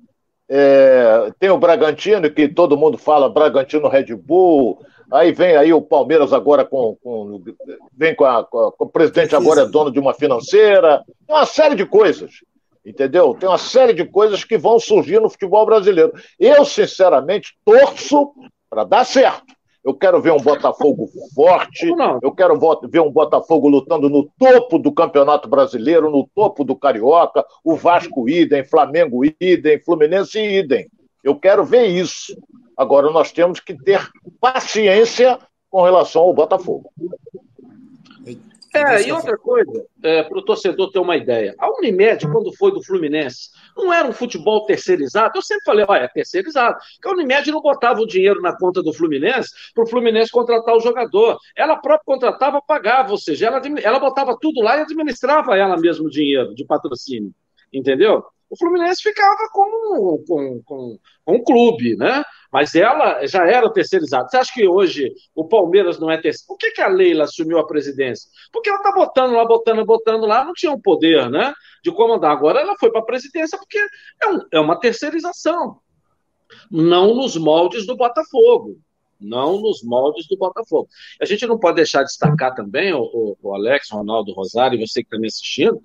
[0.50, 4.80] é, tem o Bragantino, que todo mundo fala Bragantino Red Bull.
[5.12, 6.98] Aí vem aí o Palmeiras agora com.
[7.02, 7.42] com
[7.98, 11.04] vem com, a, com, o presidente agora é dono de uma financeira.
[11.26, 12.32] Tem uma série de coisas.
[12.86, 13.36] Entendeu?
[13.36, 16.14] Tem uma série de coisas que vão surgir no futebol brasileiro.
[16.40, 18.34] Eu, sinceramente, torço
[18.70, 19.54] para dar certo.
[19.84, 21.92] Eu quero ver um Botafogo forte.
[22.22, 27.44] Eu quero ver um Botafogo lutando no topo do Campeonato Brasileiro, no topo do Carioca,
[27.64, 30.88] o Vasco idem, Flamengo idem, Fluminense idem.
[31.24, 32.38] Eu quero ver isso.
[32.78, 34.08] Agora nós temos que ter
[34.40, 35.40] paciência
[35.70, 36.92] com relação ao Botafogo.
[38.74, 42.72] É, e outra coisa, é, para o torcedor ter uma ideia, a Unimed, quando foi
[42.72, 43.50] do Fluminense,
[43.82, 45.34] não era um futebol terceirizado?
[45.36, 46.78] Eu sempre falei, olha, é terceirizado.
[46.96, 50.76] Porque a Unimed não botava o dinheiro na conta do Fluminense para o Fluminense contratar
[50.76, 51.38] o jogador.
[51.56, 56.06] Ela própria contratava, pagava, ou seja, ela, ela botava tudo lá e administrava ela mesmo
[56.06, 57.34] o dinheiro de patrocínio.
[57.74, 58.24] Entendeu?
[58.50, 62.22] O Fluminense ficava com, com, com, com um clube, né?
[62.52, 64.28] Mas ela já era terceirizada.
[64.28, 66.48] Você acha que hoje o Palmeiras não é terceiro?
[66.48, 68.30] Por que, que a Leila assumiu a presidência?
[68.52, 72.32] Porque ela está botando lá, botando, botando lá, não tinha um poder né, de comandar.
[72.32, 73.80] Agora ela foi para a presidência porque
[74.22, 75.80] é, um, é uma terceirização.
[76.70, 78.78] Não nos moldes do Botafogo
[79.22, 80.90] não nos moldes do Botafogo.
[81.22, 84.88] A gente não pode deixar de destacar também, o, o, Alex, o Ronaldo Rosário, e
[84.88, 85.80] você que está me assistindo,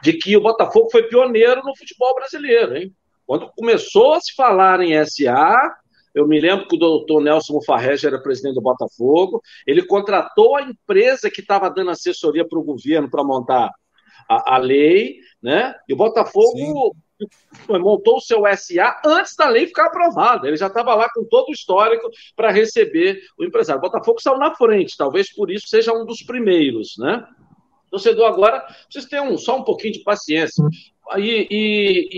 [0.00, 2.76] de que o Botafogo foi pioneiro no futebol brasileiro.
[2.76, 2.94] Hein?
[3.26, 5.74] Quando começou a se falar em SA,
[6.14, 10.62] eu me lembro que o doutor Nelson Mufarrege era presidente do Botafogo, ele contratou a
[10.62, 13.70] empresa que estava dando assessoria para o governo para montar
[14.28, 15.74] a, a, lei, né?
[15.88, 17.26] E o Botafogo Sim.
[17.80, 20.46] montou o seu SA antes da lei ficar aprovada.
[20.46, 23.78] Ele já estava lá com todo o histórico para receber o empresário.
[23.78, 27.26] O Botafogo saiu na frente, talvez por isso seja um dos primeiros, né?
[27.90, 30.62] Torcedor agora, vocês têm um, só um pouquinho de paciência.
[31.16, 32.08] E, e,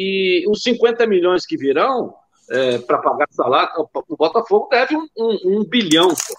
[0.42, 2.12] e os 50 milhões que virão
[2.50, 6.08] é, para pagar salário, o Botafogo deve um, um, um bilhão.
[6.08, 6.34] Pô.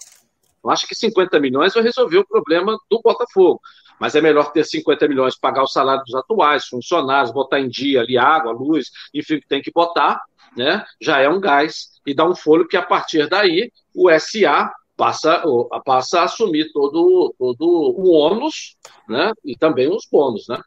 [0.63, 3.59] Eu acho que 50 milhões vai resolver o problema do Botafogo.
[3.99, 8.01] Mas é melhor ter 50 milhões, pagar o salário dos atuais funcionários, botar em dia
[8.01, 10.21] ali água, luz, enfim, tem que botar,
[10.55, 10.83] né?
[10.99, 14.71] Já é um gás e dá um folho que a partir daí o SA
[15.01, 15.43] passa,
[15.83, 18.75] passa a assumir todo, todo o ônus
[19.07, 19.31] né?
[19.43, 20.47] e também os bônus.
[20.47, 20.61] Né?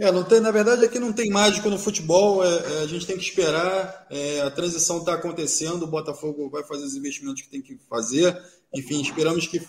[0.00, 3.06] É, não tem, na verdade, aqui não tem mágico no futebol, é, é, a gente
[3.06, 7.50] tem que esperar, é, a transição está acontecendo, o Botafogo vai fazer os investimentos que
[7.50, 8.34] tem que fazer,
[8.74, 9.60] enfim, esperamos que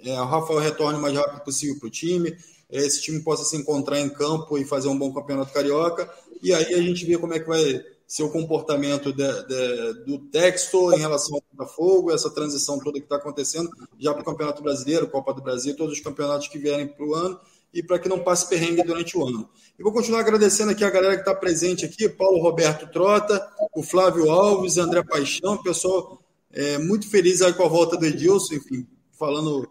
[0.00, 2.36] é, o Rafael retorne o mais rápido possível para o time,
[2.68, 6.06] é, esse time possa se encontrar em campo e fazer um bom campeonato carioca,
[6.42, 10.18] e aí a gente vê como é que vai ser o comportamento de, de, do
[10.30, 14.62] Texto em relação ao Botafogo, essa transição toda que está acontecendo já para o Campeonato
[14.62, 17.40] Brasileiro, Copa do Brasil, todos os campeonatos que vierem para o ano
[17.72, 19.48] e para que não passe perrengue durante o ano.
[19.78, 23.82] E vou continuar agradecendo aqui a galera que está presente aqui, Paulo Roberto Trota, o
[23.82, 28.86] Flávio Alves, André Paixão, pessoal é, muito feliz aí com a volta do Edilson, enfim,
[29.18, 29.68] falando,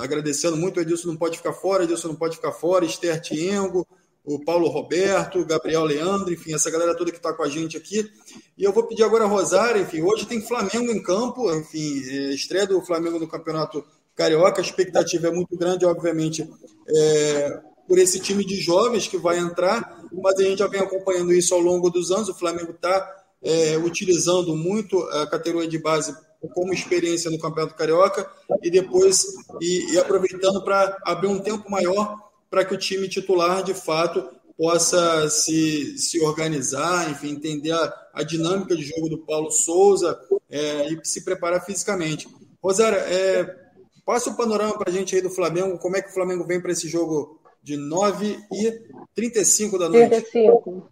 [0.00, 3.86] agradecendo muito, o Edilson não pode ficar fora, Edilson não pode ficar fora, Esther Tiengo,
[4.24, 7.76] o Paulo Roberto, o Gabriel Leandro, enfim, essa galera toda que está com a gente
[7.76, 8.10] aqui.
[8.58, 12.34] E eu vou pedir agora a Rosário, enfim, hoje tem Flamengo em campo, enfim, é,
[12.34, 13.84] estreia do Flamengo no Campeonato
[14.20, 16.46] Carioca, a expectativa é muito grande, obviamente,
[16.86, 21.32] é, por esse time de jovens que vai entrar, mas a gente já vem acompanhando
[21.32, 26.14] isso ao longo dos anos, o Flamengo está é, utilizando muito a categoria de base
[26.52, 28.30] como experiência no Campeonato Carioca
[28.62, 29.24] e depois
[29.58, 32.14] e, e aproveitando para abrir um tempo maior
[32.50, 34.22] para que o time titular, de fato,
[34.54, 40.92] possa se, se organizar, enfim, entender a, a dinâmica de jogo do Paulo Souza é,
[40.92, 42.28] e se preparar fisicamente.
[42.62, 43.69] Rosário, é,
[44.04, 46.60] passa o panorama para a gente aí do Flamengo, como é que o Flamengo vem
[46.60, 48.82] para esse jogo de 9 e
[49.14, 50.08] 35 da noite.
[50.08, 50.88] 35.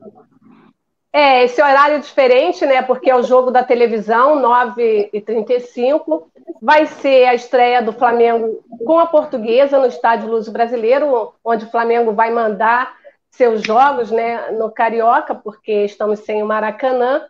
[1.13, 2.83] É, esse horário diferente, né?
[2.83, 6.27] Porque é o jogo da televisão, 9h35.
[6.61, 11.71] Vai ser a estreia do Flamengo com a portuguesa no Estádio Luz Brasileiro, onde o
[11.71, 12.95] Flamengo vai mandar
[13.31, 17.23] seus jogos né, no Carioca, porque estamos sem o Maracanã.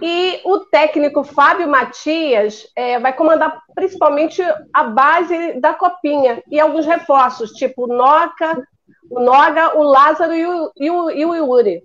[0.00, 6.84] E o técnico Fábio Matias é, vai comandar principalmente a base da Copinha e alguns
[6.84, 8.62] reforços, tipo o Noca,
[9.10, 11.82] o Noga, o Lázaro e o, e o, e o Yuri.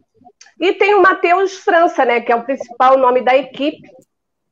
[0.60, 3.90] E tem o Matheus França, né, que é o principal nome da equipe.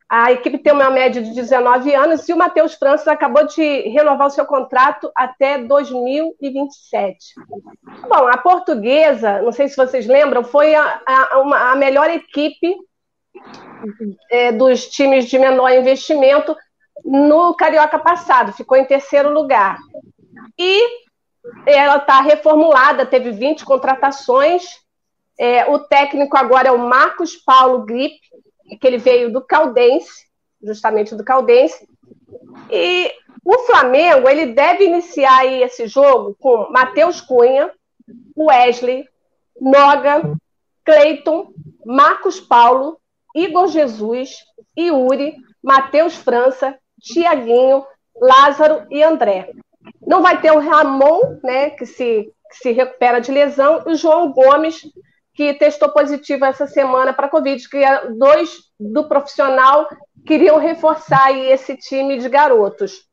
[0.09, 4.25] A equipe tem uma média de 19 anos e o Matheus França acabou de renovar
[4.27, 7.35] o seu contrato até 2027.
[8.07, 12.75] Bom, a portuguesa, não sei se vocês lembram, foi a, a, uma, a melhor equipe
[14.29, 16.55] é, dos times de menor investimento
[17.03, 19.77] no Carioca passado, ficou em terceiro lugar.
[20.57, 20.81] E
[21.65, 24.63] ela está reformulada, teve 20 contratações.
[25.37, 28.19] É, o técnico agora é o Marcos Paulo Grip,
[28.79, 30.27] que ele veio do Caldense,
[30.61, 31.87] justamente do Caldense.
[32.69, 33.11] E
[33.43, 37.71] o Flamengo ele deve iniciar esse jogo com Matheus Cunha,
[38.37, 39.07] Wesley,
[39.59, 40.21] Noga,
[40.83, 41.53] Cleiton,
[41.85, 42.99] Marcos Paulo,
[43.39, 44.31] Igor Jesus,
[44.77, 47.85] Yuri, Matheus França, Tiaguinho,
[48.19, 49.51] Lázaro e André.
[50.05, 53.95] Não vai ter o Ramon, né, que se, que se recupera de lesão, e o
[53.95, 54.81] João Gomes,
[55.33, 59.87] que testou positivo essa semana para Covid, que é dois do profissional
[60.25, 63.05] queriam reforçar esse time de garotos.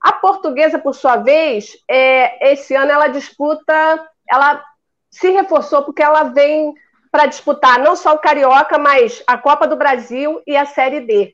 [0.00, 4.62] A portuguesa, por sua vez, é, esse ano ela disputa, ela
[5.10, 6.74] se reforçou porque ela vem
[7.14, 11.32] para disputar não só o Carioca, mas a Copa do Brasil e a Série D.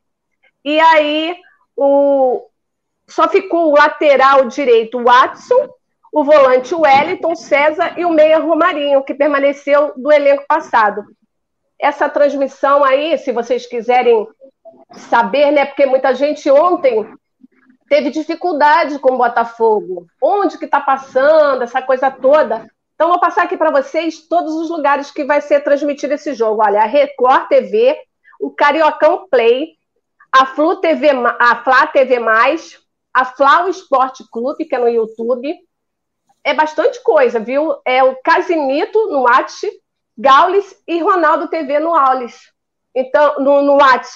[0.62, 1.34] E aí
[1.74, 2.46] o,
[3.08, 5.70] só ficou o lateral direito Watson,
[6.12, 11.02] o volante Wellington, César e o meia Romarinho, que permaneceu do elenco passado.
[11.80, 14.28] Essa transmissão aí, se vocês quiserem
[14.92, 15.64] saber, né?
[15.64, 17.10] Porque muita gente ontem
[17.88, 20.06] teve dificuldade com o Botafogo.
[20.22, 22.70] Onde que está passando essa coisa toda?
[23.00, 26.62] Então, vou passar aqui para vocês todos os lugares que vai ser transmitido esse jogo.
[26.62, 27.98] Olha, a Record TV,
[28.38, 29.70] o Cariocão Play,
[30.30, 32.18] a Flu TV, a Flá TV+,
[33.14, 35.58] a Flau Esporte Clube, que é no YouTube.
[36.44, 37.74] É bastante coisa, viu?
[37.86, 39.66] É o Casimito no Watch,
[40.18, 42.52] Gaules e Ronaldo TV no Aulis.
[42.94, 44.10] Então, no, no Watch.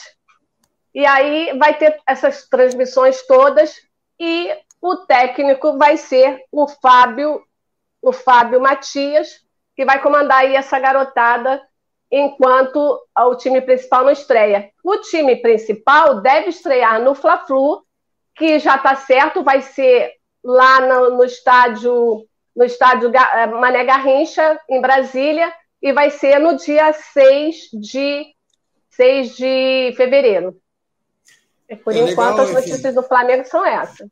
[0.95, 3.81] E aí vai ter essas transmissões todas
[4.21, 7.43] e o técnico vai ser o Fábio
[8.05, 9.41] o Fábio Matias,
[9.75, 11.61] que vai comandar aí essa garotada
[12.11, 14.71] enquanto o time principal não estreia.
[14.85, 17.83] O time principal deve estrear no Fla-Flu,
[18.37, 20.13] que já está certo, vai ser
[20.45, 26.57] lá no, no estádio no estádio eh, Mané Garrincha, em Brasília, e vai ser no
[26.57, 28.27] dia 6 de,
[28.91, 30.57] 6 de fevereiro.
[31.83, 32.95] Por é enquanto, legal, as notícias enfim.
[32.95, 34.09] do Flamengo são essas.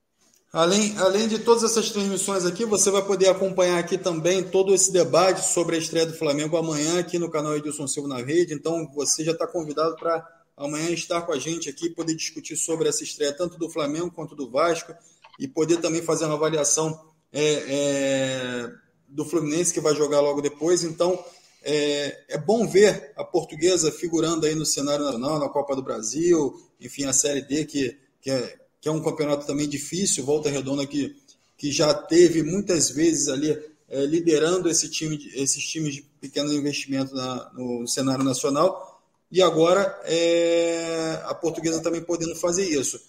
[0.53, 4.93] Além, além de todas essas transmissões aqui, você vai poder acompanhar aqui também todo esse
[4.93, 8.53] debate sobre a estreia do Flamengo amanhã aqui no canal Edilson Silva na Rede.
[8.53, 10.23] Então você já está convidado para
[10.55, 14.37] amanhã estar com a gente aqui, poder discutir sobre essa estreia, tanto do Flamengo quanto
[14.37, 14.95] do Vasco,
[15.41, 17.01] e poder também fazer uma avaliação
[17.33, 18.71] é, é,
[19.09, 20.85] do Fluminense, que vai jogar logo depois.
[20.85, 21.19] Então
[21.63, 26.55] é, é bom ver a portuguesa figurando aí no cenário nacional, na Copa do Brasil,
[26.79, 30.85] enfim, a Série D, que, que é que é um campeonato também difícil, Volta Redonda
[30.85, 31.15] que,
[31.57, 33.57] que já teve muitas vezes ali
[33.89, 39.99] é, liderando esse time, esses times de pequeno investimento na, no cenário nacional, e agora
[40.05, 43.01] é, a portuguesa também podendo fazer isso.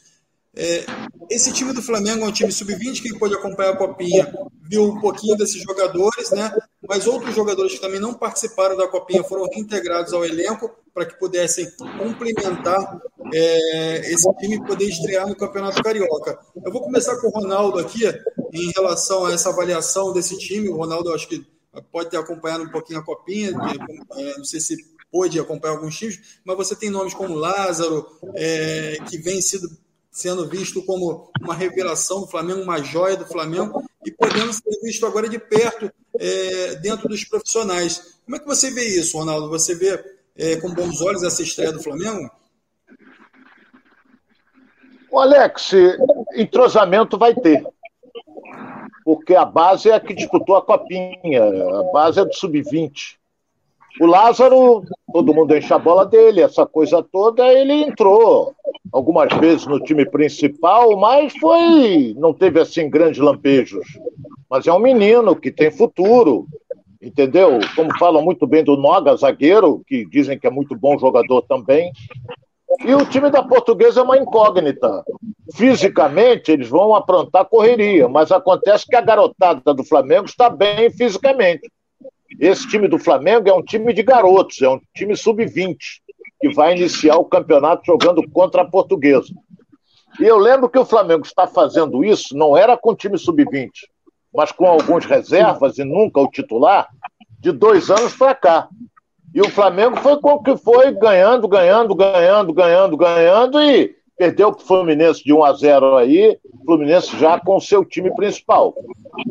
[0.56, 0.86] É,
[1.32, 4.32] esse time do Flamengo é um time sub-20, quem pode acompanhar a Copinha
[4.62, 6.56] viu um pouquinho desses jogadores, né?
[6.88, 11.18] Mas outros jogadores que também não participaram da Copinha foram reintegrados ao elenco para que
[11.18, 13.02] pudessem complementar
[13.34, 16.38] é, esse time poder estrear no Campeonato Carioca.
[16.64, 18.04] Eu vou começar com o Ronaldo aqui
[18.52, 20.70] em relação a essa avaliação desse time.
[20.70, 21.46] O Ronaldo, acho que
[21.92, 24.78] pode ter acompanhado um pouquinho a Copinha, é, não sei se
[25.12, 29.70] pôde acompanhar alguns times, mas você tem nomes como Lázaro, é, que vem sido
[30.14, 35.08] sendo visto como uma revelação do Flamengo, uma joia do Flamengo, e podendo ser visto
[35.08, 38.20] agora de perto é, dentro dos profissionais.
[38.24, 39.50] Como é que você vê isso, Ronaldo?
[39.50, 40.02] Você vê
[40.38, 42.30] é, com bons olhos essa estreia do Flamengo?
[45.10, 45.72] O Alex,
[46.36, 47.66] entrosamento vai ter.
[49.04, 53.18] Porque a base é a que disputou a copinha, a base é do sub-20.
[54.02, 58.54] O Lázaro, todo mundo enche a bola dele, essa coisa toda, ele entrou
[58.92, 62.16] algumas vezes no time principal, mas foi.
[62.18, 63.86] não teve assim grandes lampejos.
[64.50, 66.48] Mas é um menino que tem futuro,
[67.02, 67.60] entendeu?
[67.76, 71.92] Como falam muito bem do Noga, zagueiro, que dizem que é muito bom jogador também.
[72.84, 75.04] E o time da Portuguesa é uma incógnita.
[75.56, 81.70] Fisicamente, eles vão aprontar correria, mas acontece que a garotada do Flamengo está bem fisicamente.
[82.40, 85.78] Esse time do Flamengo é um time de garotos, é um time sub-20,
[86.40, 89.34] que vai iniciar o campeonato jogando contra a portuguesa.
[90.20, 93.70] E eu lembro que o Flamengo está fazendo isso, não era com time sub-20,
[94.34, 96.88] mas com alguns reservas e nunca o titular,
[97.40, 98.70] de dois anos para cá.
[99.34, 104.64] E o Flamengo foi com que foi ganhando, ganhando, ganhando, ganhando, ganhando e perdeu para
[104.64, 108.74] o Fluminense de 1 a 0 aí, Fluminense já com seu time principal.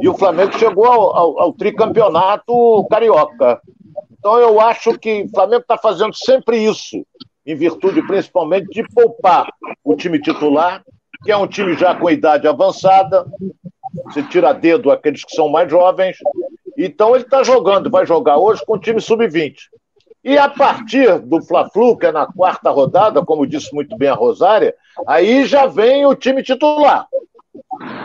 [0.00, 3.60] E o Flamengo chegou ao, ao, ao tricampeonato carioca.
[4.18, 7.04] Então eu acho que o Flamengo está fazendo sempre isso,
[7.44, 9.48] em virtude principalmente de poupar
[9.84, 10.82] o time titular
[11.24, 13.24] que é um time já com idade avançada.
[14.04, 16.16] Você tira dedo aqueles que são mais jovens.
[16.76, 19.54] Então ele está jogando, vai jogar hoje com o time sub-20.
[20.24, 24.14] E a partir do Fla-Flu, que é na quarta rodada, como disse muito bem a
[24.14, 24.74] Rosária,
[25.06, 27.08] aí já vem o time titular.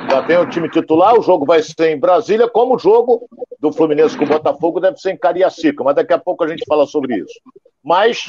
[0.10, 3.72] Já vem o time titular, o jogo vai ser em Brasília, como o jogo do
[3.72, 6.88] Fluminense com o Botafogo deve ser em Cariacica, mas daqui a pouco a gente fala
[6.88, 7.40] sobre isso.
[7.84, 8.26] Mas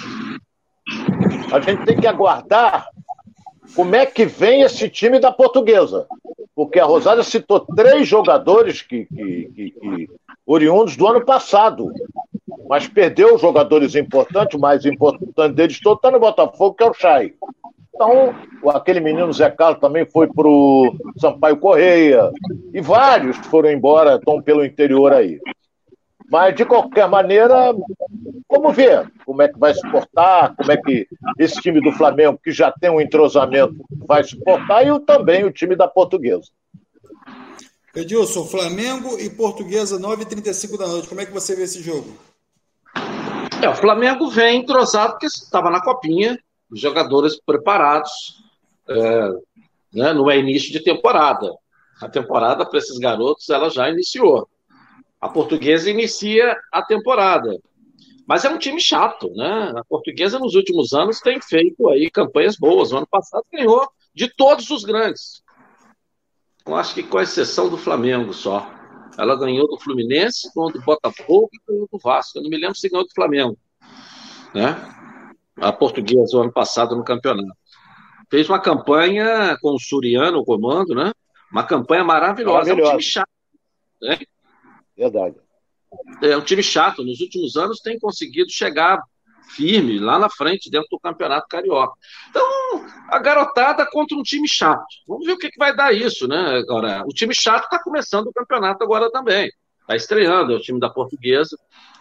[1.50, 2.88] a gente tem que aguardar
[3.74, 6.06] como é que vem esse time da portuguesa.
[6.54, 10.10] Porque a Rosária citou três jogadores que, que, que, que
[10.44, 11.92] oriundos do ano passado
[12.68, 16.94] mas perdeu jogadores importantes, o mais importante deles todo está no Botafogo, que é o
[16.94, 17.34] Chay.
[17.94, 18.34] Então,
[18.68, 22.30] aquele menino Zé Carlos também foi para o Sampaio Correia,
[22.72, 25.40] e vários foram embora, estão pelo interior aí.
[26.30, 27.74] Mas, de qualquer maneira,
[28.48, 31.08] vamos ver como é que vai se portar, como é que
[31.38, 33.74] esse time do Flamengo, que já tem um entrosamento,
[34.06, 36.48] vai se portar, e também o time da Portuguesa.
[37.96, 41.08] Edilson, Flamengo e Portuguesa, 9h35 da noite.
[41.08, 42.27] Como é que você vê esse jogo?
[43.62, 46.38] É, o Flamengo vem entrosado porque estava na copinha,
[46.70, 48.10] os jogadores preparados.
[48.88, 49.30] É,
[49.92, 51.52] né, não é início de temporada.
[52.00, 54.48] A temporada para esses garotos ela já iniciou.
[55.20, 57.58] A portuguesa inicia a temporada.
[58.26, 59.72] Mas é um time chato, né?
[59.76, 62.92] A portuguesa nos últimos anos tem feito aí campanhas boas.
[62.92, 65.42] O ano passado ganhou de todos os grandes.
[66.66, 68.70] Eu acho que com exceção do Flamengo só.
[69.16, 72.38] Ela ganhou do Fluminense, ganhou do Botafogo e ganhou do Vasco.
[72.38, 73.58] Eu não me lembro se ganhou do Flamengo.
[74.54, 74.76] Né?
[75.56, 77.56] A portuguesa, o ano passado, no campeonato.
[78.30, 81.12] Fez uma campanha com o Suriano, o comando, né?
[81.50, 82.74] Uma campanha maravilhosa.
[82.74, 82.90] maravilhosa.
[82.90, 83.30] É um time chato.
[84.02, 84.18] Né?
[84.96, 85.36] Verdade.
[86.22, 87.02] É um time chato.
[87.02, 89.00] Nos últimos anos tem conseguido chegar
[89.48, 91.94] firme lá na frente dentro do Campeonato Carioca.
[92.30, 92.46] Então,
[93.08, 94.84] a garotada contra um time chato.
[95.06, 96.58] Vamos ver o que, que vai dar isso, né?
[96.58, 99.50] Agora, o time chato está começando o campeonato agora também.
[99.80, 101.56] Está estreando, é o time da Portuguesa,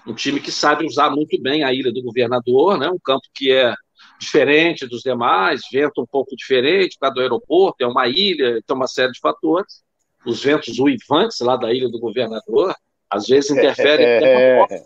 [0.06, 2.90] um time que sabe usar muito bem a Ilha do Governador, né?
[2.90, 3.74] Um campo que é
[4.20, 8.76] diferente dos demais, vento um pouco diferente, por causa do aeroporto, é uma ilha, tem
[8.76, 9.84] uma série de fatores.
[10.26, 12.76] Os ventos uivantes lá da Ilha do Governador,
[13.10, 14.86] às vezes interferem até na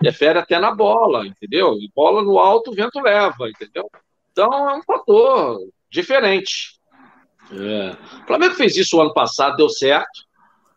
[0.00, 1.74] interfere até na bola, entendeu?
[1.74, 3.88] E bola no alto, o vento leva, entendeu?
[4.32, 6.78] Então é um fator diferente.
[7.52, 7.96] É.
[8.22, 10.24] O Flamengo fez isso o ano passado, deu certo.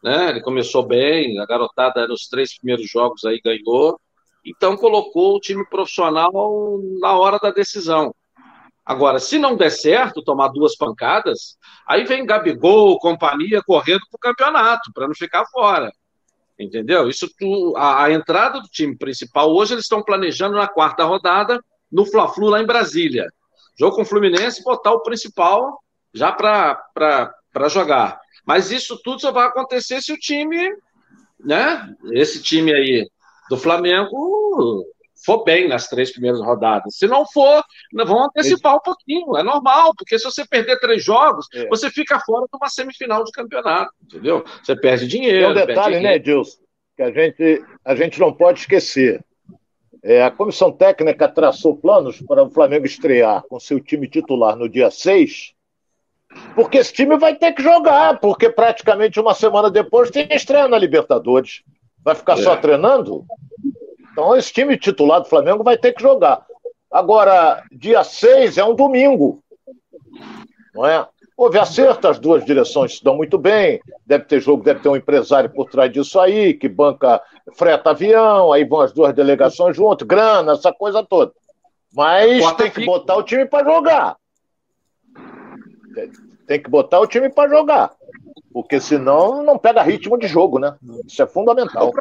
[0.03, 0.30] Né?
[0.30, 3.99] Ele começou bem, a garotada nos três primeiros jogos aí ganhou.
[4.45, 6.32] Então colocou o time profissional
[7.01, 8.13] na hora da decisão.
[8.86, 14.20] Agora, se não der certo, tomar duas pancadas, aí vem Gabigol, companhia, correndo para o
[14.20, 15.91] campeonato, para não ficar fora.
[16.60, 17.08] Entendeu?
[17.08, 21.64] Isso tu, a, a, entrada do time principal, hoje eles estão planejando na quarta rodada,
[21.91, 23.28] no Fla-Flu lá em Brasília.
[23.80, 25.80] Jogo com o Fluminense, botar o principal
[26.14, 28.20] já para jogar.
[28.45, 30.76] Mas isso tudo só vai acontecer se o time,
[31.39, 31.93] né?
[32.12, 33.08] Esse time aí
[33.49, 34.84] do Flamengo
[35.28, 36.95] for bem nas três primeiras rodadas.
[36.95, 37.61] Se não for,
[37.93, 39.36] vão antecipar um pouquinho.
[39.36, 41.67] É normal, porque se você perder três jogos, é.
[41.67, 44.45] você fica fora de uma semifinal de campeonato, entendeu?
[44.63, 45.53] Você perde dinheiro.
[45.53, 46.59] Tem um detalhe, né, Edilson,
[46.95, 49.21] que a gente, a gente não pode esquecer.
[50.01, 54.69] É, a comissão técnica traçou planos para o Flamengo estrear com seu time titular no
[54.69, 55.51] dia 6,
[56.55, 60.78] porque esse time vai ter que jogar, porque praticamente uma semana depois tem estreia na
[60.78, 61.63] Libertadores.
[62.01, 62.43] Vai ficar é.
[62.43, 63.25] só treinando?
[64.18, 66.43] Então esse time titular do Flamengo vai ter que jogar.
[66.89, 69.43] Agora, dia 6 é um domingo.
[70.74, 71.07] Não é?
[71.38, 73.80] Houve acerto, as duas direções se dão muito bem.
[74.07, 77.22] Deve ter jogo, deve ter um empresário por trás disso aí, que banca,
[77.53, 81.32] freta avião, aí vão as duas delegações junto, grana, essa coisa toda.
[81.93, 84.18] Mas tem que botar o time para jogar.
[86.47, 87.91] Tem que botar o time para jogar.
[88.51, 90.76] Porque senão não pega ritmo de jogo, né?
[91.05, 91.93] Isso é fundamental.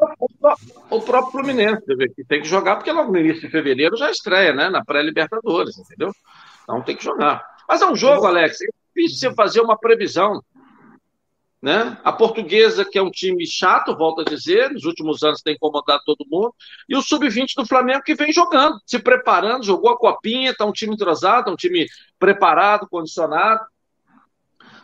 [0.90, 1.82] O próprio, Fluminense
[2.14, 4.68] que tem que jogar, porque logo no início de fevereiro já estreia, né?
[4.68, 6.12] Na pré-Libertadores, entendeu?
[6.62, 7.44] Então tem que jogar.
[7.68, 8.58] Mas é um jogo, Alex,
[8.94, 10.42] difícil você fazer uma previsão.
[11.60, 11.98] Né?
[12.04, 16.02] A portuguesa, que é um time chato, volto a dizer, nos últimos anos tem incomodado
[16.04, 16.54] todo mundo,
[16.88, 20.72] e o sub-20 do Flamengo que vem jogando, se preparando, jogou a copinha, está um
[20.72, 21.86] time entrosado, um time
[22.18, 23.64] preparado, condicionado.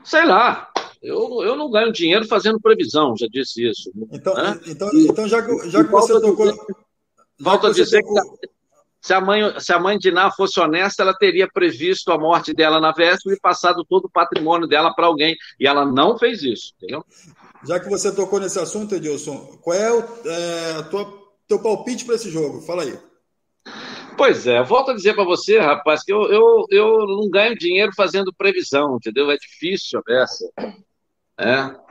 [0.03, 0.73] Sei lá,
[1.03, 3.91] eu, eu não ganho dinheiro fazendo previsão, já disse isso.
[4.13, 4.61] Então, né?
[4.67, 6.55] então, então já que, já que você tocou.
[7.41, 8.39] Volto a dizer tocou...
[8.39, 8.49] que
[9.03, 12.55] se a mãe, se a mãe de Ná fosse honesta, ela teria previsto a morte
[12.55, 15.37] dela na véspera e passado todo o patrimônio dela para alguém.
[15.59, 17.05] E ela não fez isso, entendeu?
[17.67, 21.13] Já que você tocou nesse assunto, Edilson, qual é o é, tua,
[21.49, 22.61] teu palpite para esse jogo?
[22.61, 22.97] Fala aí.
[24.17, 27.91] Pois é, volto a dizer para você, rapaz, que eu, eu, eu não ganho dinheiro
[27.97, 29.29] fazendo previsão, entendeu?
[29.33, 30.49] É difícil a peça.
[31.43, 31.83] É.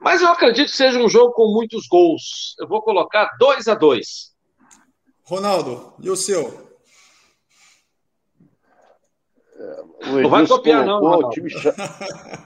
[0.00, 2.54] Mas eu acredito que seja um jogo com muitos gols.
[2.58, 4.36] Eu vou colocar 2 a 2
[5.24, 6.68] Ronaldo, e o seu?
[10.22, 11.00] não vai copiar, não.
[11.00, 11.50] Não, time...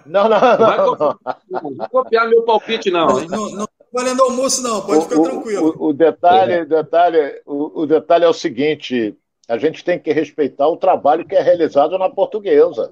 [0.07, 0.59] não, não, não.
[0.59, 3.07] Não vai copiar, não vai copiar meu palpite, não.
[3.07, 5.77] Não, não, não valendo almoço, não, pode ficar o, tranquilo.
[5.79, 6.65] O, o detalhe, é.
[6.65, 11.35] detalhe, o, o, detalhe é o seguinte: a gente tem que respeitar o trabalho que
[11.35, 12.91] é realizado na portuguesa.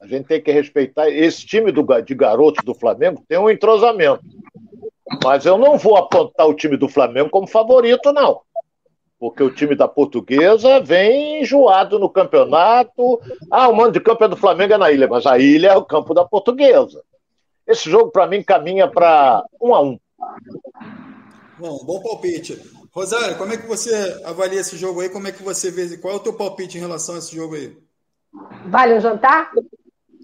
[0.00, 1.08] A gente tem que respeitar.
[1.08, 4.22] Esse time do, de garotos do Flamengo tem um entrosamento.
[5.22, 8.40] Mas eu não vou apontar o time do Flamengo como favorito, não.
[9.18, 13.20] Porque o time da portuguesa vem enjoado no campeonato.
[13.50, 15.76] Ah, o mando de campo é do Flamengo é na ilha, mas a ilha é
[15.76, 17.02] o campo da portuguesa.
[17.66, 19.98] Esse jogo, para mim, caminha para um a um.
[21.58, 22.60] Bom, bom palpite.
[22.92, 25.08] Rosário, como é que você avalia esse jogo aí?
[25.08, 25.96] Como é que você vê?
[25.96, 27.76] Qual é o teu palpite em relação a esse jogo aí?
[28.66, 29.50] Vale um jantar?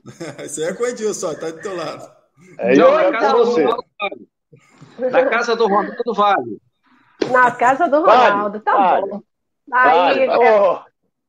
[0.44, 2.10] Isso aí é com o Edilson, tá do teu lado.
[2.58, 3.64] É, eu é casa você.
[4.98, 6.60] Na casa do Ronaldo Vale.
[7.30, 9.10] Na casa do Ronaldo, tá vale.
[9.10, 9.22] bom.
[9.72, 10.44] Aí, vale.
[10.44, 10.60] É,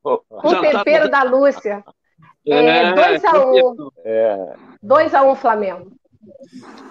[0.04, 0.18] oh.
[0.18, 1.84] com o tempero da Lúcia.
[2.46, 3.24] 2x1.
[3.24, 3.90] É, um.
[4.04, 4.56] é.
[4.84, 5.92] 2x1 um, Flamengo.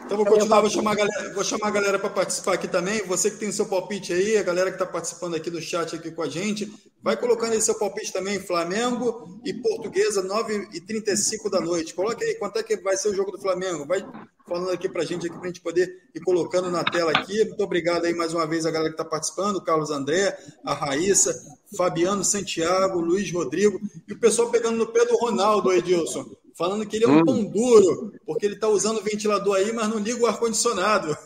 [0.05, 3.03] Então vou continuar, vou chamar a galera, vou chamar a galera para participar aqui também.
[3.07, 5.95] Você que tem o seu palpite aí, a galera que está participando aqui do chat
[5.95, 6.71] aqui com a gente,
[7.03, 11.95] vai colocando aí seu palpite também, Flamengo e Portuguesa, 9h35 da noite.
[11.95, 13.87] Coloque aí quanto é que vai ser o jogo do Flamengo.
[13.87, 14.05] Vai
[14.47, 17.45] falando aqui para a gente, para a gente poder ir colocando na tela aqui.
[17.45, 21.35] Muito obrigado aí mais uma vez a galera que está participando, Carlos André, a Raíssa,
[21.75, 26.97] Fabiano Santiago, Luiz Rodrigo e o pessoal pegando no pé do Ronaldo, Edilson falando que
[26.97, 27.25] ele é um hum.
[27.25, 31.17] pão duro, porque ele está usando o ventilador aí, mas não liga o ar-condicionado.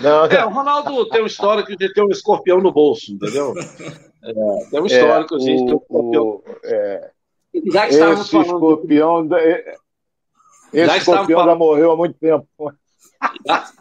[0.00, 3.54] Não, é, o Ronaldo tem um histórico de ter um escorpião no bolso, entendeu?
[4.22, 4.32] É,
[4.70, 6.24] tem um histórico, é, de ter um escorpião.
[6.24, 7.10] O, é,
[7.72, 9.36] já que esse escorpião, de...
[9.36, 9.76] É,
[10.72, 11.52] esse já escorpião falando...
[11.52, 12.46] já morreu há muito tempo.
[13.46, 13.72] Já,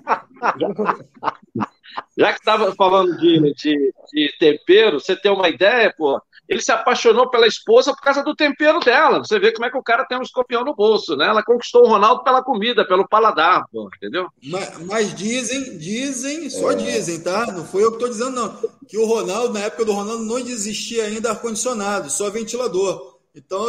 [2.18, 6.22] já que estava falando de, de, de tempero, você tem uma ideia, pô?
[6.48, 9.20] Ele se apaixonou pela esposa por causa do tempero dela.
[9.20, 11.28] Você vê como é que o cara tem um escorpião no bolso, né?
[11.28, 14.28] Ela conquistou o Ronaldo pela comida, pelo paladar, pô, entendeu?
[14.44, 16.76] Mas, mas, dizem, dizem, só é.
[16.76, 17.46] dizem, tá?
[17.48, 18.58] Não foi eu que estou dizendo, não.
[18.88, 23.14] Que o Ronaldo, na época do Ronaldo, não existia ainda ar-condicionado, só ventilador.
[23.36, 23.66] Então,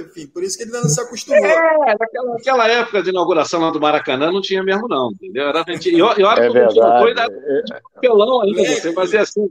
[0.00, 1.44] enfim, por isso que ele ainda não se acostumou.
[1.44, 5.48] É, naquela, naquela época de inauguração lá do Maracanã não tinha mesmo, não, entendeu?
[5.48, 6.16] Era ventilador.
[6.16, 9.50] E, e olha é que o ainda era pelão ainda, é, você fazia assim.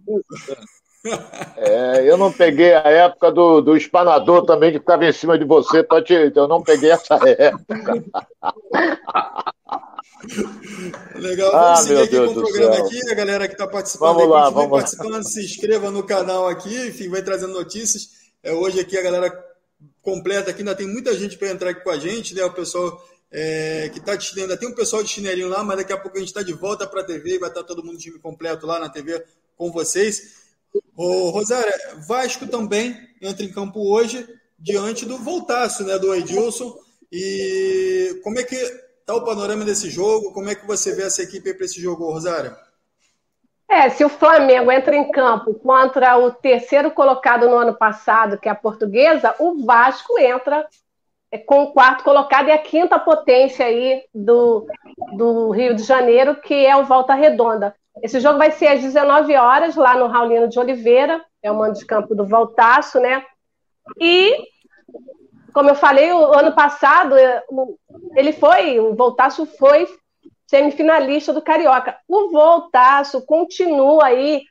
[1.58, 5.46] É, eu não peguei a época do, do espanador também que ficava em cima de
[5.46, 8.04] você, te, eu não peguei essa época.
[11.16, 12.86] Legal, vamos ah, seguir aqui Deus com o programa céu.
[12.86, 15.24] aqui, a galera que está participando vamos lá, vamos participando, lá.
[15.24, 18.10] se inscreva no canal aqui, enfim, vai trazendo notícias.
[18.44, 19.46] É, hoje aqui a galera
[20.02, 22.44] completa aqui, ainda tem muita gente para entrar aqui com a gente, né?
[22.46, 23.02] O pessoal
[23.32, 25.98] é, que está de chinelo, ainda tem um pessoal de chinelinho lá, mas daqui a
[25.98, 27.98] pouco a gente está de volta para a TV e vai estar tá todo mundo
[27.98, 29.24] time completo lá na TV
[29.56, 30.47] com vocês.
[30.96, 31.74] Ô, Rosária,
[32.08, 36.76] Vasco também entra em campo hoje diante do voltaço né, do Edilson.
[37.12, 40.34] E como é que está o panorama desse jogo?
[40.34, 42.58] Como é que você vê essa equipe para esse jogo, Rosária?
[43.70, 48.48] É, se o Flamengo entra em campo contra o terceiro colocado no ano passado, que
[48.48, 50.66] é a portuguesa, o Vasco entra
[51.46, 54.66] com o quarto colocado e a quinta potência aí do,
[55.18, 57.76] do Rio de Janeiro, que é o Volta Redonda.
[58.04, 61.80] Esse jogo vai ser às 19 horas, lá no Raulino de Oliveira, é o mando
[61.80, 63.26] de campo do Voltaço, né?
[64.00, 64.36] E,
[65.54, 67.44] como eu falei, o ano passado, é,
[68.16, 69.88] ele foi, o Voltaço foi
[70.48, 71.98] semifinalista do Carioca.
[72.08, 74.44] O Voltaço continua aí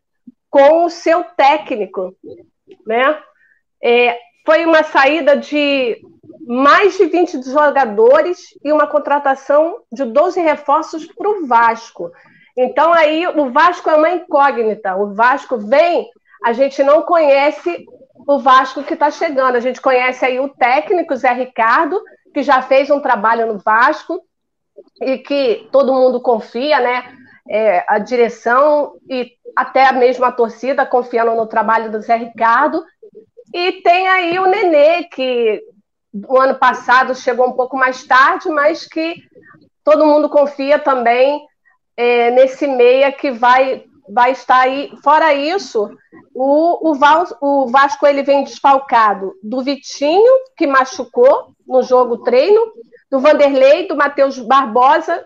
[0.50, 2.14] com o seu técnico,
[2.86, 3.18] né?
[3.82, 6.00] É, foi uma saída de
[6.46, 12.12] mais de 20 jogadores e uma contratação de 12 reforços para o Vasco.
[12.56, 14.96] Então aí o Vasco é uma incógnita.
[14.96, 16.08] O Vasco vem,
[16.44, 17.84] a gente não conhece
[18.26, 19.56] o Vasco que está chegando.
[19.56, 22.00] A gente conhece aí o técnico Zé Ricardo,
[22.32, 24.22] que já fez um trabalho no Vasco
[25.02, 27.04] e que todo mundo confia, né?
[27.48, 32.82] É, a direção e até mesmo a torcida confiando no trabalho do Zé Ricardo.
[33.54, 35.62] E tem aí o Nenê, que
[36.12, 39.22] o ano passado chegou um pouco mais tarde, mas que
[39.84, 41.40] todo mundo confia também
[41.96, 44.92] é, nesse meia que vai, vai estar aí.
[45.02, 45.90] Fora isso,
[46.34, 52.60] o, o, Val, o Vasco ele vem desfalcado do Vitinho, que machucou no jogo treino,
[53.10, 55.24] do Vanderlei, do Matheus Barbosa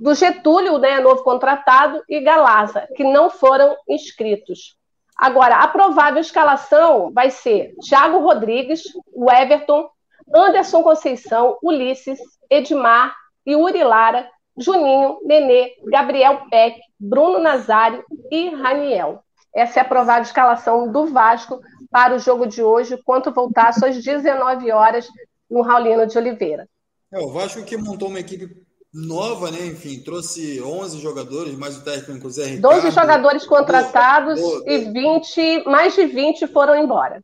[0.00, 4.76] do Getúlio, né, novo contratado, e Galaza, que não foram inscritos.
[5.16, 8.82] Agora, a provável escalação vai ser Thiago Rodrigues,
[9.12, 9.88] o Everton,
[10.34, 12.18] Anderson Conceição, Ulisses,
[12.50, 13.14] Edmar,
[13.46, 19.22] Yuri Lara, Juninho, Nenê, Gabriel Peck, Bruno Nazário e Raniel.
[19.54, 24.02] Essa é a provável escalação do Vasco para o jogo de hoje, quando voltar às
[24.02, 25.06] 19 horas
[25.50, 26.66] no Raulino de Oliveira.
[27.12, 28.48] É, o Vasco que montou uma equipe
[28.92, 29.66] nova, né?
[29.66, 32.80] Enfim, trouxe 11 jogadores, mais o técnico Zé Ricardo.
[32.80, 34.70] 12 jogadores contratados 12, 12.
[34.70, 37.22] e 20, mais de 20 foram embora.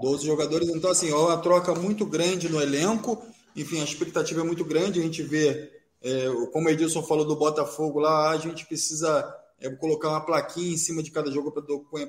[0.00, 3.22] 12 jogadores, então assim, é uma troca muito grande no elenco.
[3.56, 5.00] Enfim, a expectativa é muito grande.
[5.00, 5.70] A gente vê,
[6.02, 10.74] é, como o Edilson falou do Botafogo lá, a gente precisa é, colocar uma plaquinha
[10.74, 11.52] em cima de cada jogo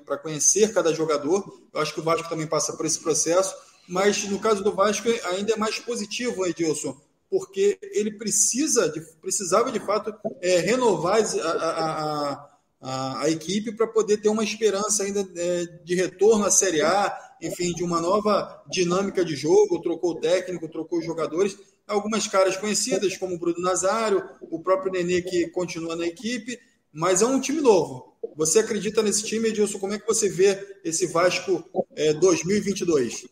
[0.06, 1.44] para conhecer cada jogador.
[1.74, 3.56] Eu acho que o Vasco também passa por esse processo.
[3.88, 6.96] Mas no caso do Vasco ainda é mais positivo, Edilson,
[7.28, 12.50] porque ele precisa de, precisava de fato é, renovar a, a,
[12.82, 17.18] a, a equipe para poder ter uma esperança ainda é, de retorno à Série A,
[17.42, 19.82] enfim, de uma nova dinâmica de jogo.
[19.82, 21.58] Trocou o técnico, trocou os jogadores.
[21.90, 26.60] Algumas caras conhecidas, como o Bruno Nazário, o próprio Nenê que continua na equipe,
[26.94, 28.16] mas é um time novo.
[28.36, 29.80] Você acredita nesse time, Edilson?
[29.80, 31.64] Como é que você vê esse Vasco
[31.96, 33.28] é, 2022?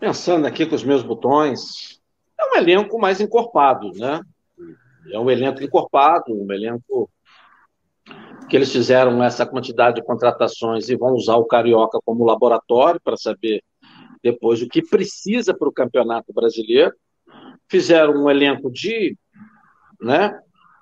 [0.00, 2.00] Pensando aqui com os meus botões,
[2.38, 4.20] é um elenco mais encorpado, né?
[5.12, 7.10] É um elenco encorpado, um elenco
[8.48, 13.16] que eles fizeram essa quantidade de contratações e vão usar o Carioca como laboratório para
[13.16, 13.62] saber
[14.22, 16.94] depois o que precisa para o Campeonato Brasileiro.
[17.74, 19.18] Fizeram um elenco de,
[20.00, 20.32] né,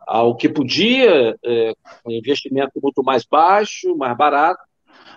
[0.07, 1.73] ao que podia, é,
[2.05, 4.63] um investimento muito mais baixo, mais barato,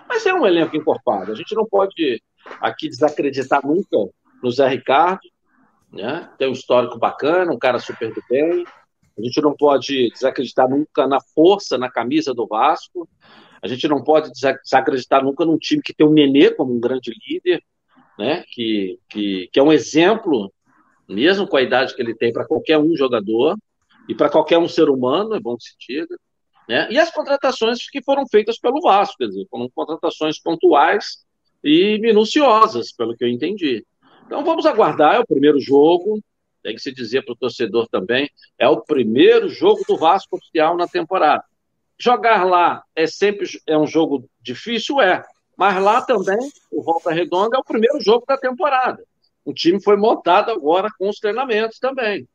[0.08, 1.30] mas é um elenco encorpado.
[1.30, 2.22] A gente não pode
[2.62, 3.98] aqui desacreditar nunca
[4.42, 5.20] no Zé Ricardo,
[5.92, 6.30] né?
[6.38, 8.64] tem um histórico bacana, um cara super do bem.
[9.18, 13.06] A gente não pode desacreditar nunca na força, na camisa do Vasco.
[13.62, 17.12] A gente não pode desacreditar nunca num time que tem o Nenê como um grande
[17.28, 17.62] líder,
[18.18, 18.44] né?
[18.50, 20.50] que, que, que é um exemplo,
[21.08, 23.56] mesmo com a idade que ele tem, para qualquer um jogador
[24.08, 26.16] e para qualquer um ser humano, é bom que se diga.
[26.68, 26.88] Né?
[26.90, 31.24] E as contratações que foram feitas pelo Vasco, quer dizer, foram contratações pontuais
[31.62, 33.84] e minuciosas, pelo que eu entendi.
[34.26, 36.20] Então vamos aguardar, é o primeiro jogo,
[36.62, 38.28] tem que se dizer para o torcedor também,
[38.58, 41.44] é o primeiro jogo do Vasco oficial na temporada.
[41.98, 45.24] Jogar lá é sempre é um jogo difícil, é,
[45.56, 46.38] mas lá também,
[46.70, 49.02] o Volta Redonda é o primeiro jogo da temporada.
[49.46, 52.28] O time foi montado agora com os treinamentos também.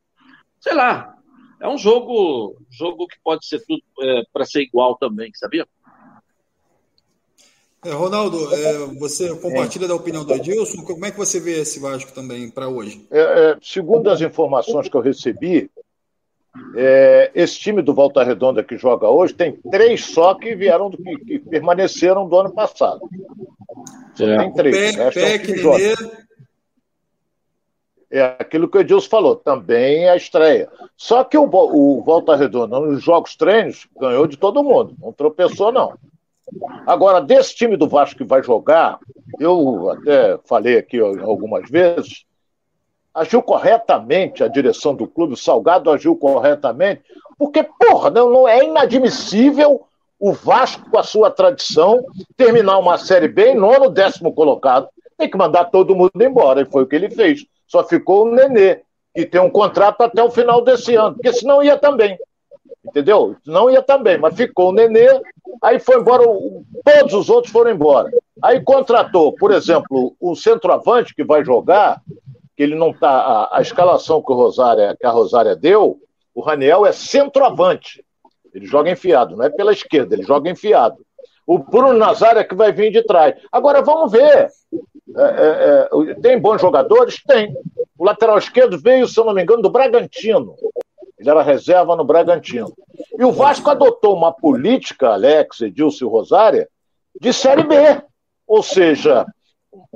[0.58, 1.14] Sei lá,
[1.60, 5.66] é um jogo, jogo que pode ser tudo é, para ser igual também, sabia?
[7.84, 9.88] É, Ronaldo, é, você compartilha é.
[9.88, 10.82] da opinião do Edilson?
[10.84, 13.06] Como é que você vê esse Vasco também para hoje?
[13.10, 15.70] É, é, segundo as informações que eu recebi,
[16.76, 20.96] é, esse time do Volta Redonda que joga hoje tem três só que vieram do,
[20.96, 23.00] que, que permaneceram do ano passado.
[24.16, 24.96] Tem três.
[24.96, 25.54] Pé, pé, que
[28.12, 30.68] é aquilo que o Edilson falou, também é a estreia.
[30.96, 35.72] Só que o, o Volta Redonda, nos jogos treinos, ganhou de todo mundo, não tropeçou,
[35.72, 35.94] não.
[36.86, 38.98] Agora, desse time do Vasco que vai jogar,
[39.40, 42.26] eu até falei aqui algumas vezes,
[43.14, 47.02] agiu corretamente a direção do clube, o Salgado agiu corretamente,
[47.38, 49.86] porque, porra, não, não é inadmissível
[50.20, 52.04] o Vasco, com a sua tradição,
[52.36, 54.88] terminar uma Série B em nono, décimo colocado.
[55.18, 57.44] Tem que mandar todo mundo embora, e foi o que ele fez.
[57.72, 58.82] Só ficou o Nenê,
[59.14, 62.18] que tem um contrato até o final desse ano, porque senão ia também.
[62.84, 63.34] Entendeu?
[63.46, 65.08] Não ia também, mas ficou o Nenê,
[65.62, 68.10] aí foi embora, todos os outros foram embora.
[68.42, 72.02] Aí contratou, por exemplo, o centroavante que vai jogar,
[72.54, 73.08] que ele não tá.
[73.08, 75.98] A, a escalação que, o Rosária, que a Rosária deu,
[76.34, 78.04] o Raniel é centroavante.
[78.52, 80.98] Ele joga enfiado, não é pela esquerda, ele joga enfiado.
[81.46, 83.34] O Bruno Nazário é que vai vir de trás.
[83.50, 84.50] Agora vamos ver.
[85.16, 87.22] É, é, é, tem bons jogadores?
[87.22, 87.54] Tem.
[87.98, 90.54] O lateral esquerdo veio, se eu não me engano, do Bragantino.
[91.18, 92.72] Ele era reserva no Bragantino.
[93.18, 96.68] E o Vasco adotou uma política, Alex, Edilson e Rosária,
[97.20, 97.76] de Série B.
[98.46, 99.24] Ou seja,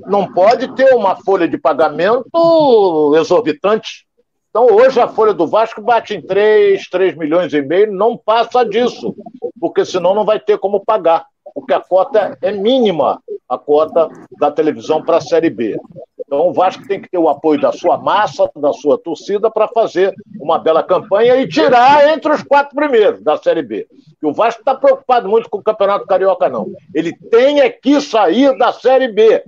[0.07, 4.07] não pode ter uma folha de pagamento exorbitante.
[4.51, 8.65] Então, hoje a folha do Vasco bate em 3, 3 milhões e meio, não passa
[8.65, 9.15] disso,
[9.61, 11.27] porque senão não vai ter como pagar,
[11.57, 15.75] porque a cota é mínima, a cota da televisão para a Série B.
[16.21, 19.67] Então o Vasco tem que ter o apoio da sua massa, da sua torcida, para
[19.67, 23.87] fazer uma bela campanha e tirar entre os quatro primeiros da Série B.
[24.23, 26.67] E o Vasco está preocupado muito com o Campeonato Carioca, não.
[26.95, 29.43] Ele tem é que sair da Série B.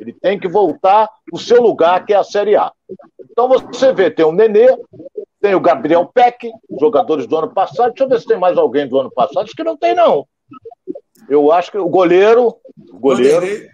[0.00, 2.72] Ele tem que voltar o seu lugar, que é a Série A.
[3.30, 4.66] Então você vê, tem o Nenê,
[5.40, 6.50] Tem o Gabriel Peck,
[6.80, 7.90] jogadores do ano passado.
[7.90, 9.44] Deixa eu ver se tem mais alguém do ano passado.
[9.44, 10.26] Acho que não tem, não.
[11.32, 12.58] Eu acho que o goleiro.
[12.92, 13.40] O goleiro.
[13.40, 13.68] Vanderlei.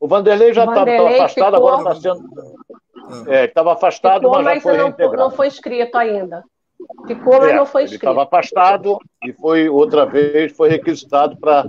[0.00, 1.68] O Vanderlei já estava afastado, ficou...
[1.68, 3.28] agora está sendo.
[3.28, 6.42] É, estava afastado, ficou, mas já foi não, não foi inscrito ainda.
[7.06, 8.04] Ficou, mas é, não foi inscrito.
[8.04, 11.64] Ele estava afastado e foi outra vez, foi requisitado para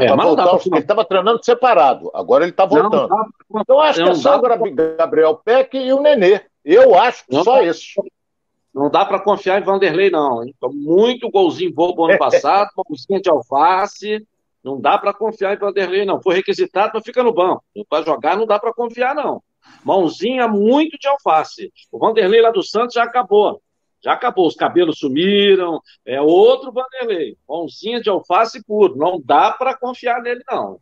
[0.00, 0.58] é, voltar.
[0.66, 3.08] Ele estava treinando separado, agora ele está voltando.
[3.08, 4.58] Não, então acho que é só agora
[4.98, 6.42] Gabriel Peck e o Nenê.
[6.62, 7.94] Eu acho que só esse.
[8.76, 10.44] Não dá para confiar em Vanderlei, não.
[10.44, 10.54] Hein?
[10.74, 14.22] Muito golzinho bobo ano passado, golzinho de alface.
[14.62, 16.20] Não dá para confiar em Vanderlei, não.
[16.20, 17.64] Foi requisitado, mas fica no banco.
[17.88, 19.42] Para jogar, não dá para confiar, não.
[19.82, 21.72] Mãozinha muito de alface.
[21.90, 23.62] O Vanderlei lá do Santos já acabou.
[24.04, 27.34] Já acabou, os cabelos sumiram, é outro Vanderlei.
[27.48, 28.94] Mãozinha de alface puro.
[28.94, 30.78] Não dá para confiar nele, não.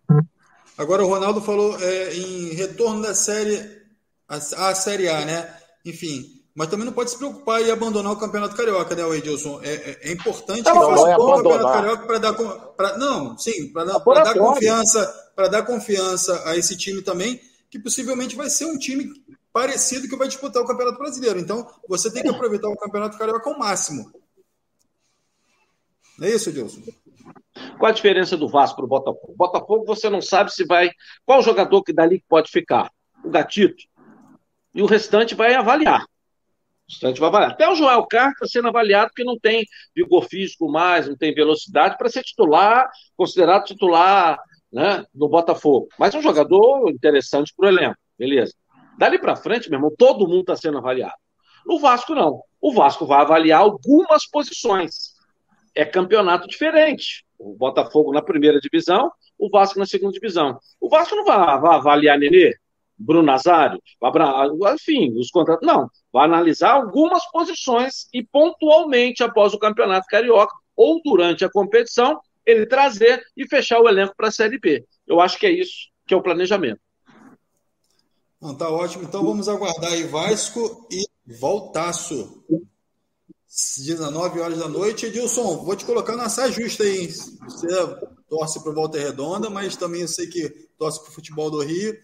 [0.77, 3.85] Agora o Ronaldo falou é, em retorno da série
[4.29, 5.55] a, a Série A, né?
[5.87, 9.61] Enfim, mas também não pode se preocupar e abandonar o Campeonato Carioca, né, Edilson?
[9.63, 13.73] É, é, é importante que faça é o Campeonato Carioca para dar, pra, não, sim,
[13.73, 18.67] para dar, dar confiança, para dar confiança a esse time também, que possivelmente vai ser
[18.67, 19.13] um time
[19.53, 21.41] parecido que vai disputar o Campeonato Brasileiro.
[21.41, 24.13] Então, você tem que aproveitar o Campeonato Carioca ao máximo.
[26.17, 26.83] Não é isso, Edilson?
[27.79, 29.33] Qual a diferença do Vasco para o Botafogo?
[29.33, 30.91] O Botafogo você não sabe se vai.
[31.27, 32.93] Qual jogador que dali pode ficar?
[33.25, 33.83] O Gatito.
[34.73, 36.07] E o restante vai avaliar.
[36.89, 37.51] O restante vai avaliar.
[37.53, 39.65] Até o Joel Carlos está sendo avaliado porque não tem
[39.95, 44.39] vigor físico mais, não tem velocidade para ser titular, considerado titular
[44.73, 45.89] né, no Botafogo.
[45.99, 47.97] Mas é um jogador interessante para o elenco.
[48.19, 48.53] Beleza.
[48.99, 51.15] Dali para frente, meu irmão, todo mundo está sendo avaliado.
[51.67, 52.43] No Vasco, não.
[52.61, 55.15] O Vasco vai avaliar algumas posições.
[55.75, 57.25] É campeonato diferente.
[57.39, 60.59] O Botafogo na primeira divisão, o Vasco na segunda divisão.
[60.81, 62.53] O Vasco não vai, vai avaliar Nenê,
[62.97, 63.81] Bruno Nazário,
[64.75, 65.67] enfim, os contratos.
[65.67, 65.89] Não.
[66.13, 72.67] Vai analisar algumas posições e pontualmente após o campeonato carioca ou durante a competição, ele
[72.67, 74.85] trazer e fechar o elenco para a Série B.
[75.07, 76.81] Eu acho que é isso que é o planejamento.
[78.41, 79.05] Não, tá ótimo.
[79.05, 82.45] Então vamos aguardar aí Vasco e Voltaço.
[83.49, 85.07] 19 horas da noite.
[85.07, 87.07] Edilson, vou te colocar na saia justa aí.
[87.07, 87.69] Você
[88.29, 91.63] torce para o Volta Redonda, mas também eu sei que torce para o futebol do
[91.63, 91.97] Rio.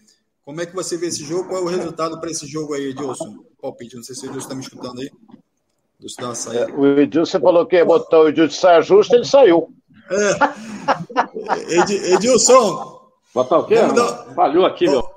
[0.45, 1.49] Como é que você vê esse jogo?
[1.49, 3.43] Qual é o resultado para esse jogo aí, Edilson?
[3.61, 5.09] Palpite, não sei se o Edilson está me escutando aí.
[6.17, 6.71] Dar uma saída.
[6.71, 9.71] É, o Edilson falou que ia botar o Edilson de saia justa, ele saiu.
[10.09, 11.79] É.
[11.79, 12.99] Ed, Edilson.
[13.33, 13.75] Botar o quê?
[13.75, 14.33] Dar...
[14.35, 15.07] Falhou aqui, meu.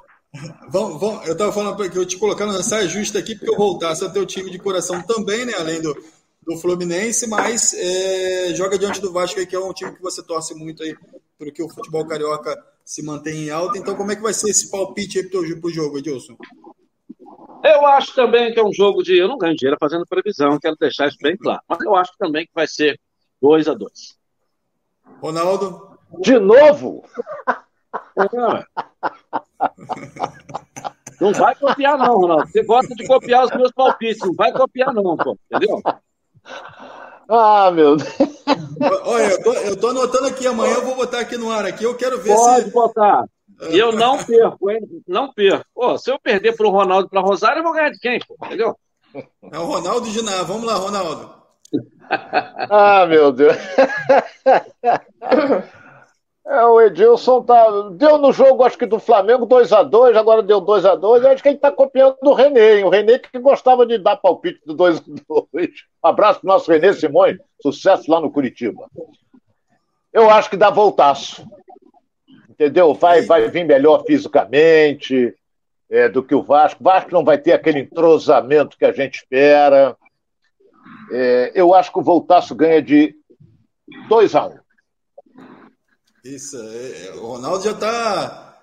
[0.68, 3.50] Vamos, vamos, eu estava falando para que eu te colocar na saia justa aqui, porque
[3.50, 5.54] eu voltasse a ter o time de coração também, né?
[5.54, 5.96] Além do,
[6.42, 10.22] do Fluminense, mas é, joga diante do Vasco, aí, que é um time que você
[10.22, 10.94] torce muito aí,
[11.38, 13.78] porque o futebol carioca se mantém em alta.
[13.78, 16.36] Então, como é que vai ser esse palpite aí para o jogo, Edilson?
[17.64, 19.16] Eu acho também que é um jogo de.
[19.16, 21.62] Eu não ganho dinheiro fazendo previsão, quero deixar isso bem claro.
[21.66, 23.00] Mas eu acho também que vai ser
[23.40, 23.92] 2 a 2
[25.20, 25.98] Ronaldo?
[26.20, 27.02] De novo?
[31.20, 32.46] Não vai copiar, não, Ronaldo.
[32.48, 34.26] Você gosta de copiar os meus palpites.
[34.26, 35.38] Não vai copiar, não, pô.
[35.50, 35.82] Entendeu?
[37.28, 38.16] Ah, meu Deus.
[39.04, 41.84] Olha, eu tô, eu tô anotando aqui amanhã, eu vou botar aqui no ar aqui.
[41.84, 42.70] Eu quero ver Pode se.
[42.70, 43.24] Pode botar.
[43.70, 44.80] E eu não perco, hein?
[45.06, 45.64] Não perco.
[45.74, 48.36] Pô, se eu perder pro Ronaldo e pra Rosário, eu vou ganhar de quem, pô?
[48.44, 48.76] Entendeu?
[49.50, 50.42] É o Ronaldo de Ná.
[50.42, 51.32] Vamos lá, Ronaldo.
[52.70, 53.56] ah, meu Deus.
[56.46, 60.42] É, o Edilson tá, deu no jogo, acho que do Flamengo 2 a 2 agora
[60.42, 62.84] deu 2 a 2 Acho que ele está copiando do Renê, hein?
[62.84, 65.02] o Renê que gostava de dar palpite do 2 a
[65.52, 65.70] 2
[66.04, 68.90] Um abraço pro nosso Renê Simões, sucesso lá no Curitiba.
[70.12, 71.46] Eu acho que dá voltaço.
[72.48, 72.94] Entendeu?
[72.94, 75.34] Vai, vai vir melhor fisicamente
[75.90, 76.80] é, do que o Vasco.
[76.80, 79.96] O Vasco não vai ter aquele entrosamento que a gente espera.
[81.10, 83.16] É, eu acho que o Voltaço ganha de
[84.08, 84.63] 2 a 1 um.
[86.24, 88.56] Isso, é, é, o Ronaldo já está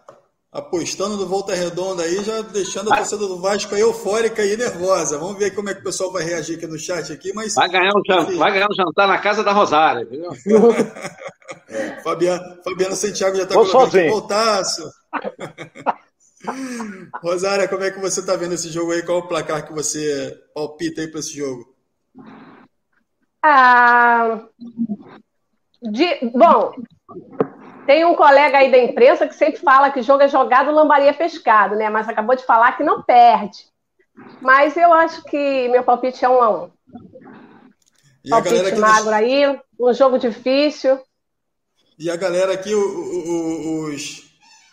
[0.52, 5.20] apostando no Volta Redonda aí, já deixando a torcida do Vasco aí eufórica e nervosa.
[5.20, 7.70] Vamos ver como é que o pessoal vai reagir aqui no chat aqui, mas vai
[7.70, 10.32] ganhar um jantar, vai ganhar um jantar na casa da Rosária, entendeu?
[12.04, 14.92] Fabiano, Fabiano Santiago já está colocando voltaço.
[17.22, 19.04] Rosária, como é que você está vendo esse jogo aí?
[19.04, 21.76] Qual o placar que você palpita aí para esse jogo?
[23.44, 24.48] Ah,
[25.82, 26.74] de, bom,
[27.86, 31.14] tem um colega aí da imprensa que sempre fala que jogo é jogado, lambaria é
[31.14, 31.90] pescado, né?
[31.90, 33.66] Mas acabou de falar que não perde.
[34.42, 36.72] Mas eu acho que meu palpite é um a um.
[38.24, 41.00] E palpite magro aí, um jogo difícil.
[41.98, 44.24] E a galera aqui, o, o, os,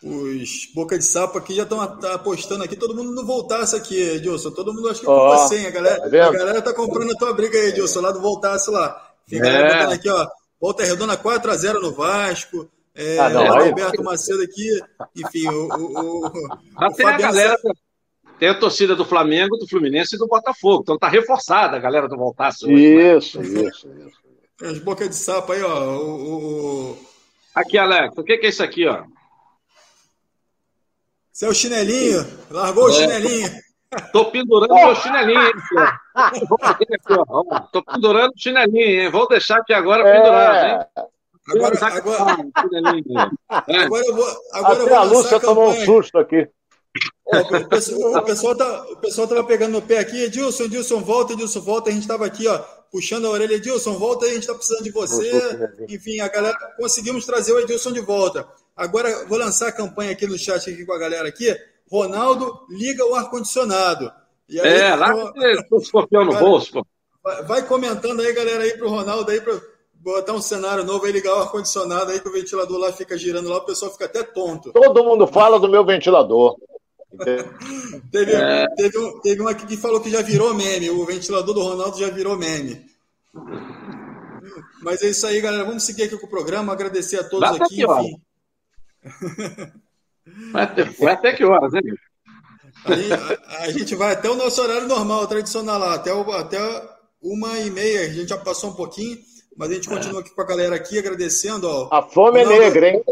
[0.03, 4.51] os boca de sapo aqui já estão apostando aqui, todo mundo não voltasse aqui, Edilson.
[4.51, 5.66] Todo mundo acha que oh, você, hein?
[5.66, 8.70] A galera, tá a galera tá comprando a tua briga aí, Edilson, lá do voltasse
[8.70, 9.11] lá.
[9.26, 9.93] Fica é.
[9.93, 10.26] aqui, ó.
[10.61, 12.68] Volta Redonda 4x0 no Vasco.
[12.94, 14.80] É, ah, não, Alberto Macedo aqui,
[15.14, 15.68] enfim, o.
[15.68, 17.56] o, o, o tem a galera.
[18.38, 20.82] Tem a torcida do Flamengo, do Fluminense e do Botafogo.
[20.82, 23.16] Então tá reforçada a galera do Voltaço hoje.
[23.16, 23.68] Isso, né?
[23.68, 24.18] isso, isso.
[24.62, 25.96] As bocas de sapo aí, ó.
[25.96, 26.98] O, o...
[27.54, 29.04] Aqui, Alex, o que, que é isso aqui, ó?
[31.40, 32.26] É o chinelinho.
[32.50, 32.90] Largou é.
[32.90, 33.48] o chinelinho.
[34.12, 35.53] Tô pendurando meu chinelinho, hein,
[37.72, 39.11] Tô pendurando o chinelinho, hein?
[39.11, 40.12] Vou deixar aqui agora é.
[40.12, 41.07] pendurado, hein?
[41.51, 42.36] Agora, agora,
[43.49, 44.26] agora eu vou.
[44.53, 46.47] Agora Até eu vou a Lúcia tomou um susto aqui.
[47.32, 51.32] o pessoal, o pessoal, tá, o pessoal tava pegando no pé aqui, Edilson, Edilson, volta,
[51.32, 51.89] Edilson, volta.
[51.89, 52.59] A gente tava aqui, ó,
[52.93, 55.30] puxando a orelha, Edilson, volta aí, a gente tá precisando de você.
[55.89, 58.47] Enfim, a galera, conseguimos trazer o Edilson de volta.
[58.76, 61.57] Agora, vou lançar a campanha aqui no chat aqui com a galera aqui.
[61.91, 64.12] Ronaldo, liga o ar-condicionado.
[64.51, 65.12] É, lá
[65.68, 66.86] com o escorpião no bolso, pô.
[67.22, 69.61] Vai, vai comentando aí, galera, aí pro Ronaldo aí, para
[69.95, 73.49] botar um cenário novo aí, ligar o ar-condicionado aí, que o ventilador lá fica girando
[73.49, 74.72] lá, o pessoal fica até tonto.
[74.72, 76.57] Todo mundo fala do meu ventilador.
[78.12, 78.66] teve, é.
[78.76, 81.99] teve, um, teve um aqui que falou que já virou meme, o ventilador do Ronaldo
[81.99, 82.86] já virou meme.
[84.82, 85.64] Mas é isso aí, galera.
[85.64, 87.82] Vamos seguir aqui com o programa, agradecer a todos aqui.
[87.82, 88.20] aqui enfim.
[90.53, 91.83] Vai até, vai até que horas, hein?
[92.85, 96.59] A, a, gente vai até o nosso horário normal, tradicional lá, até, o, até
[97.20, 98.03] uma e meia.
[98.03, 99.18] A gente já passou um pouquinho,
[99.57, 101.68] mas a gente continua aqui com a galera aqui, agradecendo.
[101.68, 103.05] Ó, a fome Ronaldo, é negra, hein?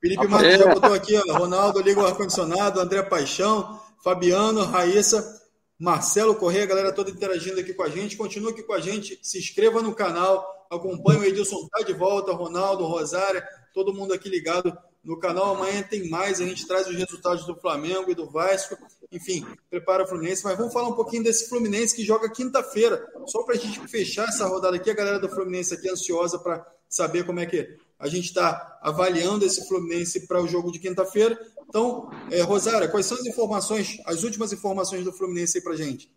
[0.00, 5.40] Felipe Marques já botou aqui, ó, Ronaldo, liga o ar-condicionado, André Paixão, Fabiano, Raíssa,
[5.78, 8.16] Marcelo Correia, a galera toda interagindo aqui com a gente.
[8.16, 12.32] Continua aqui com a gente, se inscreva no canal, acompanhe o Edilson, tá de volta,
[12.32, 15.54] Ronaldo, Rosária, todo mundo aqui ligado no canal.
[15.54, 18.76] Amanhã tem mais, a gente traz os resultados do Flamengo e do Vasco.
[19.10, 20.44] Enfim, prepara o Fluminense.
[20.44, 23.06] Mas vamos falar um pouquinho desse Fluminense que joga quinta-feira.
[23.26, 26.64] Só para a gente fechar essa rodada aqui, a galera do Fluminense aqui ansiosa para
[26.88, 31.38] saber como é que a gente está avaliando esse Fluminense para o jogo de quinta-feira.
[31.68, 36.10] Então, é, Rosária, quais são as informações, as últimas informações do Fluminense aí para gente?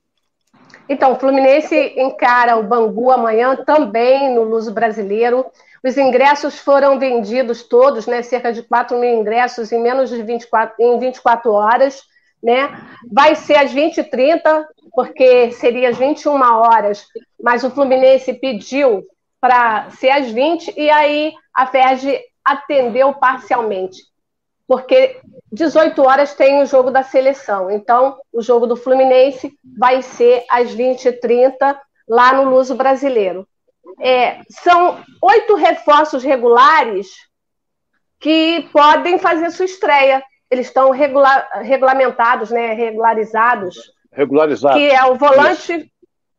[0.90, 5.46] Então, o Fluminense encara o Bangu amanhã também no Luso Brasileiro.
[5.86, 8.24] Os ingressos foram vendidos todos, né?
[8.24, 12.02] Cerca de 4 mil ingressos em menos de 24, em 24 horas.
[12.42, 12.70] Né?
[13.12, 17.06] Vai ser às 20h30, porque seria às 21 horas,
[17.42, 19.04] mas o Fluminense pediu
[19.40, 24.00] para ser às 20 e aí a FERJ atendeu parcialmente.
[24.68, 25.20] Porque
[25.52, 27.70] 18 horas tem o jogo da seleção.
[27.70, 31.78] Então, o jogo do Fluminense vai ser às 20h30
[32.08, 33.48] lá no Luso Brasileiro
[34.00, 37.08] é, são oito reforços regulares
[38.20, 40.24] que podem fazer sua estreia.
[40.50, 43.76] Eles estão regula regulamentados, né, regularizados.
[44.12, 44.78] Regularizados.
[44.78, 45.91] Que é o volante.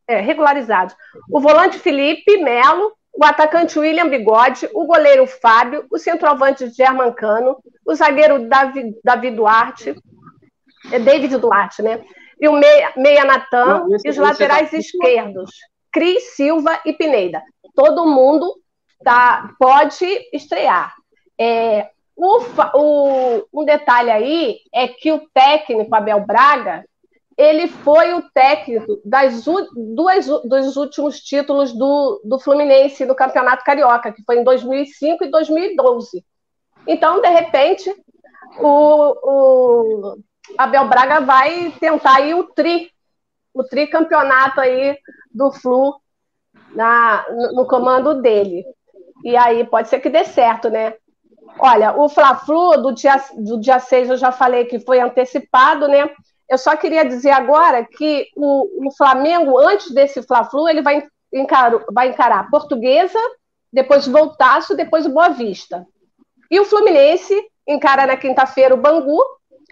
[0.09, 0.94] É, regularizados.
[1.28, 7.92] O volante Felipe Melo, o atacante William Bigode, o goleiro Fábio, o centroavante Germancano, o
[7.92, 9.96] zagueiro Davi, Davi Duarte,
[10.92, 12.04] é David Duarte, né?
[12.40, 14.76] E o meia, meia Natan e os laterais tá...
[14.76, 15.50] esquerdos.
[15.97, 17.42] Cris, Silva e Pineda.
[17.74, 18.55] Todo mundo
[19.03, 20.94] tá, pode estrear.
[21.40, 22.38] É, o,
[22.74, 26.84] o, um detalhe aí é que o técnico Abel Braga
[27.34, 34.12] ele foi o técnico das duas, dos últimos títulos do, do Fluminense no Campeonato Carioca,
[34.12, 36.22] que foi em 2005 e 2012.
[36.86, 37.90] Então, de repente,
[38.59, 40.18] o, o
[40.59, 42.90] Abel Braga vai tentar aí o tri,
[43.57, 44.98] o tricampeonato aí
[45.32, 45.98] do Flu
[46.74, 48.64] na, no, comando dele.
[49.24, 50.94] E aí pode ser que dê certo, né?
[51.59, 56.11] Olha, o Fla-Flu do dia, do dia 6 eu já falei que foi antecipado, né?
[56.48, 61.02] Eu só queria dizer agora que o, o Flamengo, antes desse Fla-Flu, ele vai,
[61.32, 63.18] encar, vai encarar Portuguesa,
[63.72, 65.86] depois Voltaço, depois o Boa Vista.
[66.50, 67.34] E o Fluminense
[67.66, 69.24] encara na quinta-feira o Bangu,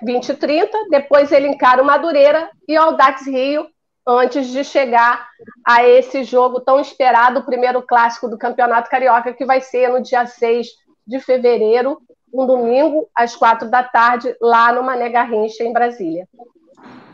[0.02, 3.66] 20 e 30, depois ele encara o Madureira e o Audax Rio,
[4.06, 5.28] antes de chegar
[5.66, 10.02] a esse jogo tão esperado, o primeiro clássico do Campeonato Carioca, que vai ser no
[10.02, 10.66] dia 6
[11.06, 12.00] de fevereiro,
[12.32, 16.28] um domingo, às quatro da tarde, lá no Mané Garrincha, em Brasília.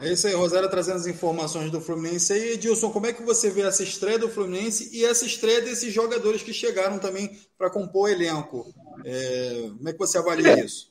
[0.00, 2.32] É isso aí, Rosário trazendo as informações do Fluminense.
[2.32, 5.92] E Edilson, como é que você vê essa estreia do Fluminense e essa estreia desses
[5.92, 8.72] jogadores que chegaram também para compor o elenco?
[9.04, 10.64] É, como é que você avalia é.
[10.64, 10.88] isso?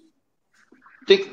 [1.07, 1.25] Tem,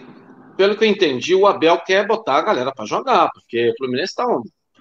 [0.56, 4.12] pelo que eu entendi, o Abel quer botar a galera para jogar, porque o Fluminense
[4.12, 4.26] está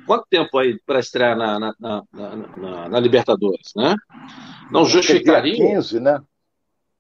[0.06, 3.96] quanto tempo aí para estrear na, na, na, na, Libertadores, né?
[4.72, 5.56] Não justificaria.
[5.56, 6.22] 15, né?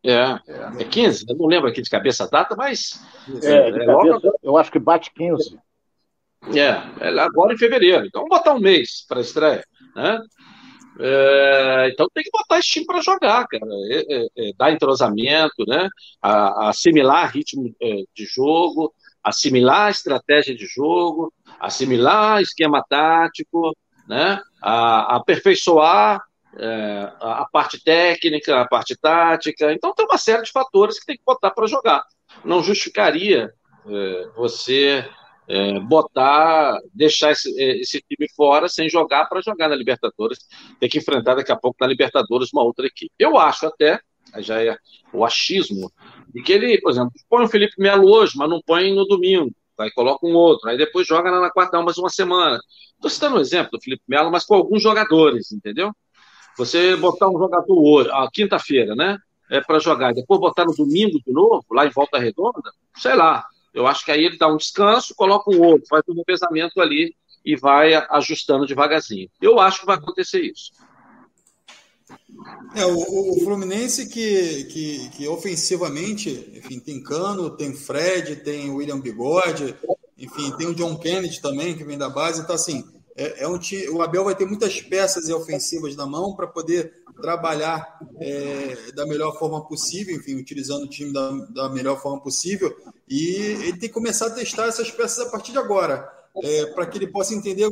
[0.03, 0.39] É,
[0.79, 3.01] é 15, eu não lembro aqui de cabeça a data, mas.
[3.43, 5.57] É, é cabeça, eu acho que bate 15.
[6.53, 8.05] É, é agora em fevereiro.
[8.05, 9.65] Então vamos botar um mês para estreia.
[9.95, 10.19] Né?
[10.99, 13.65] É, então tem que botar esse time para jogar, cara.
[13.89, 15.89] É, é, é, dar entrosamento, né?
[16.21, 18.93] A, a assimilar ritmo é, de jogo,
[19.23, 21.33] assimilar estratégia de jogo,
[21.65, 23.75] assimilar esquema tático,
[24.07, 24.41] né?
[24.61, 26.21] A, aperfeiçoar
[26.57, 29.73] é, a parte técnica, a parte tática.
[29.73, 32.03] Então tem uma série de fatores que tem que botar para jogar.
[32.43, 33.51] Não justificaria
[34.35, 35.07] você
[35.47, 40.39] é, botar, deixar esse, é, esse, time fora sem jogar para jogar na Libertadores,
[40.79, 43.13] ter que enfrentar daqui a pouco na Libertadores uma outra equipe.
[43.19, 43.99] Eu acho até,
[44.39, 44.75] já é
[45.13, 45.91] o achismo,
[46.33, 49.51] de que ele, por exemplo, põe o Felipe Melo hoje, mas não põe no domingo,
[49.83, 52.59] aí coloca um outro, aí depois joga na quarta, mais uma semana.
[52.95, 55.91] Estou citando um exemplo do Felipe Melo, mas com alguns jogadores, entendeu?
[56.57, 59.17] Você botar um jogador hoje, a quinta-feira, né?
[59.49, 63.13] É para jogar, e depois botar no domingo de novo, lá em Volta Redonda, sei
[63.13, 66.79] lá, eu acho que aí ele dá um descanso, coloca um outro, faz um revezamento
[66.81, 67.13] ali
[67.43, 69.29] e vai ajustando devagarzinho.
[69.39, 70.71] Eu acho que vai acontecer isso.
[72.75, 78.99] É, o, o Fluminense que, que, que, ofensivamente, enfim, tem Cano, tem Fred, tem William
[78.99, 79.75] Bigode,
[80.17, 82.41] enfim, tem o John Kennedy também, que vem da base.
[82.41, 82.83] Então, assim,
[83.15, 86.93] é, é um time, o Abel vai ter muitas peças ofensivas na mão para poder
[87.21, 92.75] trabalhar é, da melhor forma possível, enfim, utilizando o time da, da, melhor forma possível.
[93.07, 96.07] E ele tem que começar a testar essas peças a partir de agora,
[96.43, 97.69] é, para que ele possa entender,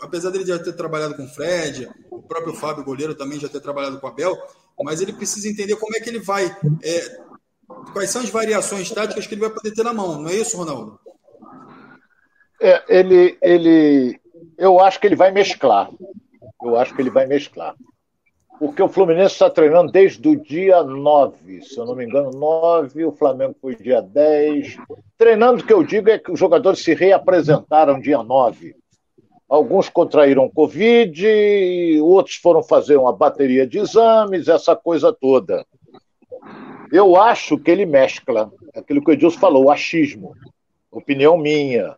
[0.00, 3.60] apesar dele já ter trabalhado com o Fred, o próprio Fábio Goleiro também já ter
[3.60, 4.36] trabalhado com o Abel,
[4.82, 6.46] mas ele precisa entender como é que ele vai.
[6.82, 7.20] É,
[7.92, 10.56] quais são as variações táticas que ele vai poder ter na mão, não é isso,
[10.56, 10.98] Ronaldo?
[12.60, 14.20] É, ele, ele,
[14.58, 15.90] eu acho que ele vai mesclar.
[16.62, 17.74] Eu acho que ele vai mesclar
[18.60, 23.06] porque o Fluminense está treinando desde o dia 9, se eu não me engano, 9,
[23.06, 24.76] o Flamengo foi dia 10.
[25.16, 28.76] Treinando, o que eu digo é que os jogadores se reapresentaram dia 9.
[29.50, 35.66] Alguns contraíram Covid, outros foram fazer uma bateria de exames, essa coisa toda.
[36.92, 40.36] Eu acho que ele mescla aquilo que o Edilson falou, achismo.
[40.88, 41.96] Opinião minha.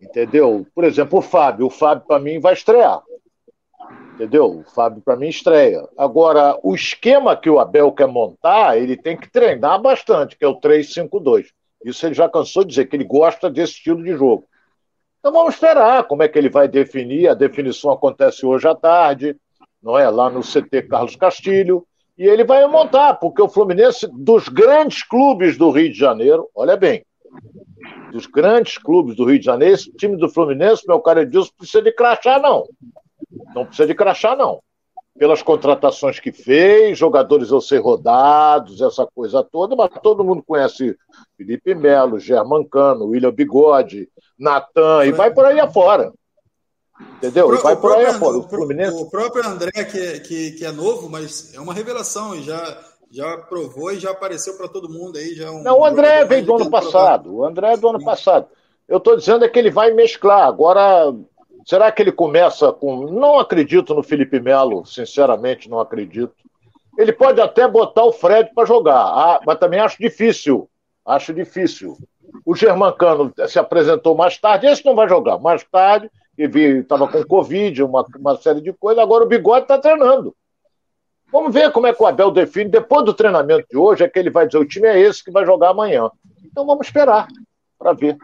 [0.00, 0.64] Entendeu?
[0.72, 1.66] Por exemplo, o Fábio.
[1.66, 3.02] O Fábio, para mim, vai estrear.
[4.14, 4.60] Entendeu?
[4.60, 5.88] O Fábio, para mim, estreia.
[5.98, 10.48] Agora, o esquema que o Abel quer montar, ele tem que treinar bastante, que é
[10.48, 11.46] o 3-5-2.
[11.84, 14.44] Isso ele já cansou de dizer, que ele gosta desse estilo de jogo.
[15.24, 17.28] Então vamos esperar como é que ele vai definir.
[17.28, 19.34] A definição acontece hoje à tarde,
[19.82, 20.06] não é?
[20.10, 21.86] Lá no CT Carlos Castilho.
[22.18, 26.76] E ele vai montar, porque o Fluminense, dos grandes clubes do Rio de Janeiro, olha
[26.76, 27.06] bem,
[28.12, 31.82] dos grandes clubes do Rio de Janeiro, esse time do Fluminense, meu cara Edilson, precisa
[31.82, 32.64] de crachá, não.
[33.54, 34.60] Não precisa de crachá, não.
[35.16, 40.96] Pelas contratações que fez, jogadores vão ser rodados, essa coisa toda, mas todo mundo conhece
[41.36, 44.08] Felipe Melo, Germancano, William Bigode,
[44.38, 46.12] Natan, e vai por aí afora.
[47.16, 47.48] Entendeu?
[47.48, 48.38] O, e vai por aí afora.
[48.38, 49.02] O, Fluminense...
[49.02, 52.80] o próprio André, que é, que, que é novo, mas é uma revelação, e já,
[53.10, 55.34] já provou e já apareceu para todo mundo aí.
[55.34, 57.34] Já é um Não, o André veio do ano passado.
[57.34, 58.46] O André é do ano passado.
[58.86, 60.46] Eu estou dizendo é que ele vai mesclar.
[60.46, 61.14] Agora,
[61.64, 63.10] Será que ele começa com.
[63.10, 66.34] Não acredito no Felipe Melo, sinceramente, não acredito.
[66.98, 70.68] Ele pode até botar o Fred para jogar, ah, mas também acho difícil.
[71.04, 71.96] Acho difícil.
[72.44, 75.38] O Germancano se apresentou mais tarde, esse não vai jogar.
[75.38, 80.34] Mais tarde, estava com Covid, uma, uma série de coisas, agora o Bigode está treinando.
[81.32, 82.70] Vamos ver como é que o Abel define.
[82.70, 85.32] Depois do treinamento de hoje, é que ele vai dizer: o time é esse que
[85.32, 86.08] vai jogar amanhã.
[86.44, 87.26] Então vamos esperar
[87.76, 88.16] para ver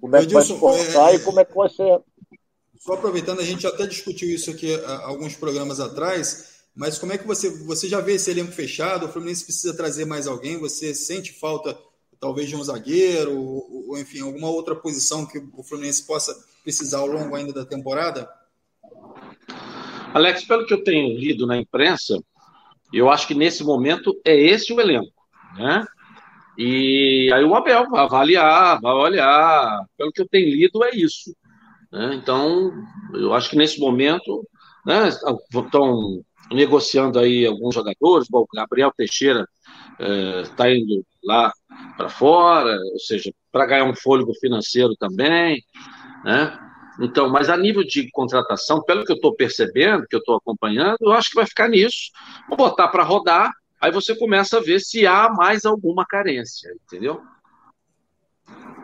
[0.00, 1.14] como é que vai se comportar é...
[1.14, 1.98] e como é que vai ser
[2.84, 4.74] só aproveitando, a gente até discutiu isso aqui
[5.04, 9.06] alguns programas atrás, mas como é que você, você já vê esse elenco fechado?
[9.06, 10.58] O Fluminense precisa trazer mais alguém?
[10.58, 11.78] Você sente falta,
[12.20, 16.98] talvez, de um zagueiro, ou, ou enfim, alguma outra posição que o Fluminense possa precisar
[16.98, 18.28] ao longo ainda da temporada?
[20.12, 22.22] Alex, pelo que eu tenho lido na imprensa,
[22.92, 25.10] eu acho que nesse momento é esse o elenco,
[25.56, 25.86] né?
[26.58, 29.86] E aí o Abel vai avaliar, vai olhar.
[29.96, 31.34] Pelo que eu tenho lido, é isso.
[31.94, 32.16] Né?
[32.16, 32.72] Então,
[33.14, 34.44] eu acho que nesse momento
[34.84, 39.48] né, estão negociando aí alguns jogadores, bom, o Gabriel Teixeira
[40.42, 41.52] está é, indo lá
[41.96, 45.62] para fora, ou seja, para ganhar um fôlego financeiro também,
[46.24, 46.58] né?
[47.00, 50.96] Então, mas a nível de contratação, pelo que eu estou percebendo, que eu estou acompanhando,
[51.00, 52.10] eu acho que vai ficar nisso.
[52.48, 57.20] Vou botar para rodar, aí você começa a ver se há mais alguma carência, entendeu?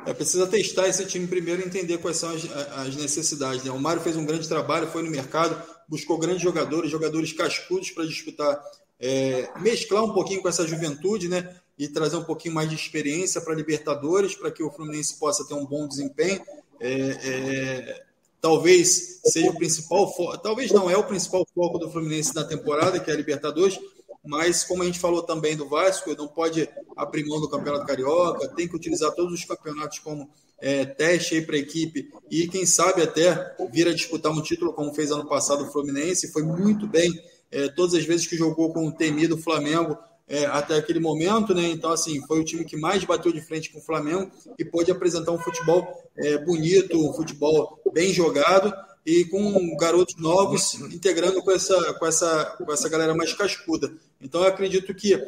[0.06, 2.44] É, precisa testar esse time primeiro e entender quais são as,
[2.76, 3.62] as necessidades.
[3.64, 3.70] Né?
[3.70, 8.06] O Mário fez um grande trabalho, foi no mercado, buscou grandes jogadores, jogadores cascudos para
[8.06, 8.60] disputar
[9.00, 11.56] é, mesclar um pouquinho com essa juventude, né?
[11.78, 15.54] E trazer um pouquinho mais de experiência para Libertadores, para que o Fluminense possa ter
[15.54, 16.42] um bom desempenho.
[16.78, 18.02] É, é,
[18.40, 23.00] talvez seja o principal foco, talvez não é o principal foco do Fluminense na temporada,
[23.00, 23.78] que é a Libertadores,
[24.24, 28.48] mas como a gente falou também do Vasco, não pode abrir mão do Campeonato Carioca,
[28.48, 30.28] tem que utilizar todos os campeonatos como
[30.60, 32.10] é, teste para a equipe.
[32.30, 36.32] E quem sabe até vir a disputar um título como fez ano passado o Fluminense,
[36.32, 37.10] foi muito bem
[37.50, 39.96] é, todas as vezes que jogou com o temido Flamengo
[40.28, 41.66] é, até aquele momento, né?
[41.68, 44.90] Então, assim, foi o time que mais bateu de frente com o Flamengo e pôde
[44.90, 45.84] apresentar um futebol
[46.16, 48.72] é, bonito, um futebol bem jogado
[49.04, 53.92] e com garotos novos integrando com essa, com essa, com essa galera mais cascuda.
[54.20, 55.18] Então, eu acredito que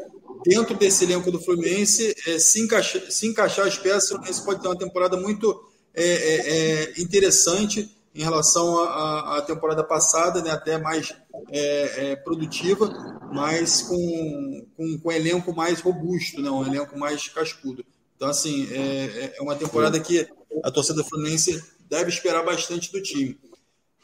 [0.44, 4.60] dentro desse elenco do Fluminense, é, se, encaixa, se encaixar as peças, o Fluminense pode
[4.60, 10.76] ter uma temporada muito é, é, é interessante em relação à, temporada passada, né, até
[10.76, 11.14] mais
[11.50, 12.86] é, é, produtiva,
[13.32, 17.82] mas com, com, com um elenco mais robusto, né, um elenco mais cascudo.
[18.14, 20.28] Então, assim, é, uma temporada que
[20.62, 23.38] a torcida fluminense deve esperar bastante do time.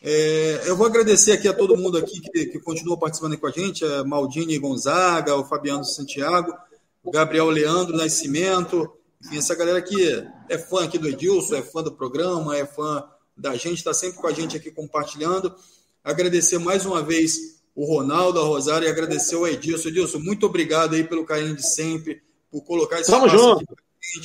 [0.00, 3.50] É, eu vou agradecer aqui a todo mundo aqui que, que continua participando com a
[3.50, 6.54] gente, a Maldini Gonzaga, o Fabiano Santiago,
[7.02, 8.90] o Gabriel Leandro Nascimento,
[9.24, 13.04] enfim, essa galera que é fã aqui do Edilson, é fã do programa, é fã
[13.36, 15.52] da gente, está sempre com a gente aqui compartilhando.
[16.04, 19.88] Agradecer mais uma vez o Ronaldo, a Rosário e agradecer o Edilson.
[19.88, 23.64] Edilson, muito obrigado aí pelo carinho de sempre, por colocar esse Tamo junto.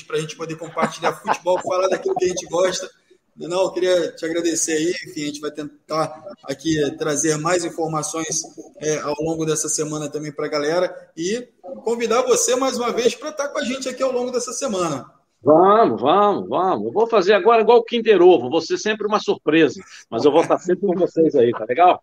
[0.05, 2.89] para a gente poder compartilhar futebol, falar daquilo que a gente gosta
[3.35, 4.93] não, eu queria te agradecer aí.
[5.05, 8.43] Enfim, a gente vai tentar aqui trazer mais informações
[8.77, 11.47] é, ao longo dessa semana também para a galera e
[11.83, 15.09] convidar você mais uma vez para estar com a gente aqui ao longo dessa semana.
[15.43, 16.85] Vamos, vamos, vamos.
[16.85, 20.31] Eu vou fazer agora igual o Kinder Ovo, vou ser sempre uma surpresa, mas eu
[20.31, 22.01] vou estar sempre com vocês aí, tá legal?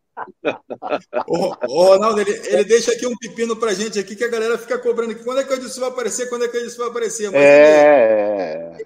[1.26, 4.58] O, o Ronaldo, ele, ele, deixa aqui um pepino pra gente aqui que a galera
[4.58, 5.24] fica cobrando aqui.
[5.24, 6.28] Quando é que o Edilson vai aparecer?
[6.28, 7.30] Quando é que o Edilson vai aparecer?
[7.30, 8.72] Mas é...
[8.74, 8.84] Ele,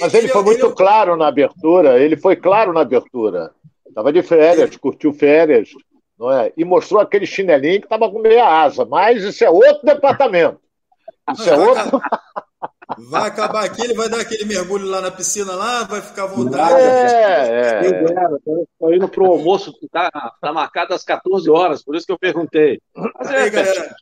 [0.00, 0.74] mas ele, ele foi muito ele...
[0.74, 3.52] claro na abertura, ele foi claro na abertura.
[3.94, 5.70] Tava de férias, curtiu férias,
[6.18, 6.52] não é?
[6.58, 10.60] E mostrou aquele chinelinho que tava com meia asa, mas isso é outro departamento.
[11.32, 12.00] Isso é outro...
[12.98, 16.26] Vai acabar aqui, ele vai dar aquele mergulho lá na piscina, lá, vai ficar à
[16.26, 16.80] vontade.
[16.80, 17.86] É, é.
[17.86, 22.18] Estou indo para o almoço, está tá marcado às 14 horas, por isso que eu
[22.18, 22.80] perguntei.
[22.94, 23.96] Mas é, aí, galera,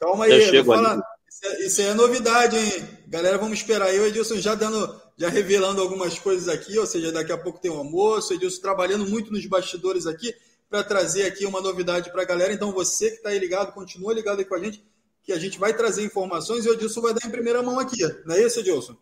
[0.00, 2.88] calma aí, fala, isso, é, isso é novidade, hein?
[3.08, 4.00] Galera, vamos esperar aí.
[4.00, 7.70] O Edilson já dando, já revelando algumas coisas aqui, ou seja, daqui a pouco tem
[7.70, 8.32] o um almoço.
[8.32, 10.34] O Edilson trabalhando muito nos bastidores aqui
[10.68, 12.52] para trazer aqui uma novidade para a galera.
[12.52, 14.82] Então, você que está aí ligado, continua ligado aí com a gente
[15.24, 18.02] que a gente vai trazer informações e o Edilson vai dar em primeira mão aqui.
[18.26, 18.94] Não é isso, Edilson?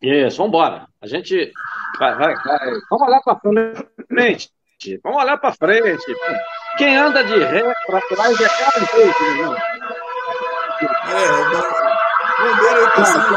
[0.00, 0.86] Isso, vamos embora.
[1.00, 1.52] A gente
[1.98, 2.70] vai, vai, vai.
[2.90, 3.38] Vamos olhar para
[4.08, 4.50] frente.
[5.02, 6.16] Vamos olhar para frente.
[6.78, 9.62] Quem anda de ré para trás é cara feito, né?
[11.10, 11.50] É, o
[12.40, 13.30] bombeiro aí pensando.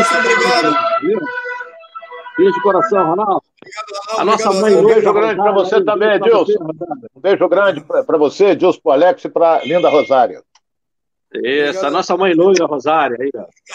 [0.00, 1.53] Isso, obrigado.
[2.36, 3.42] Beijo de coração, Ronaldo.
[3.60, 4.74] Obrigado, A nossa mãe.
[4.76, 6.64] Um beijo grande para você também, Edilson.
[7.14, 10.42] Um beijo grande para você, Edilson, para Alex e para Linda Rosário.
[11.34, 11.84] Isso, obrigado.
[11.86, 13.16] a nossa mãe loira, Rosário.
[13.20, 13.30] Aí,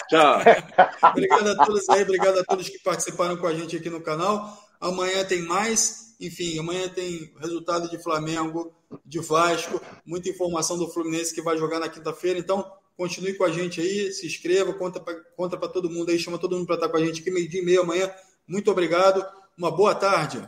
[0.08, 0.38] Tchau.
[1.10, 4.50] obrigado a todos aí, obrigado a todos que participaram com a gente aqui no canal.
[4.80, 6.16] Amanhã tem mais.
[6.20, 8.74] Enfim, amanhã tem resultado de Flamengo,
[9.06, 12.38] de Vasco, muita informação do Fluminense que vai jogar na quinta-feira.
[12.38, 12.64] Então,
[12.96, 16.56] continue com a gente aí, se inscreva, conta para conta todo mundo aí, chama todo
[16.56, 18.10] mundo para estar com a gente aqui meio dia e meio amanhã.
[18.50, 19.24] Muito obrigado,
[19.56, 20.42] uma boa tarde.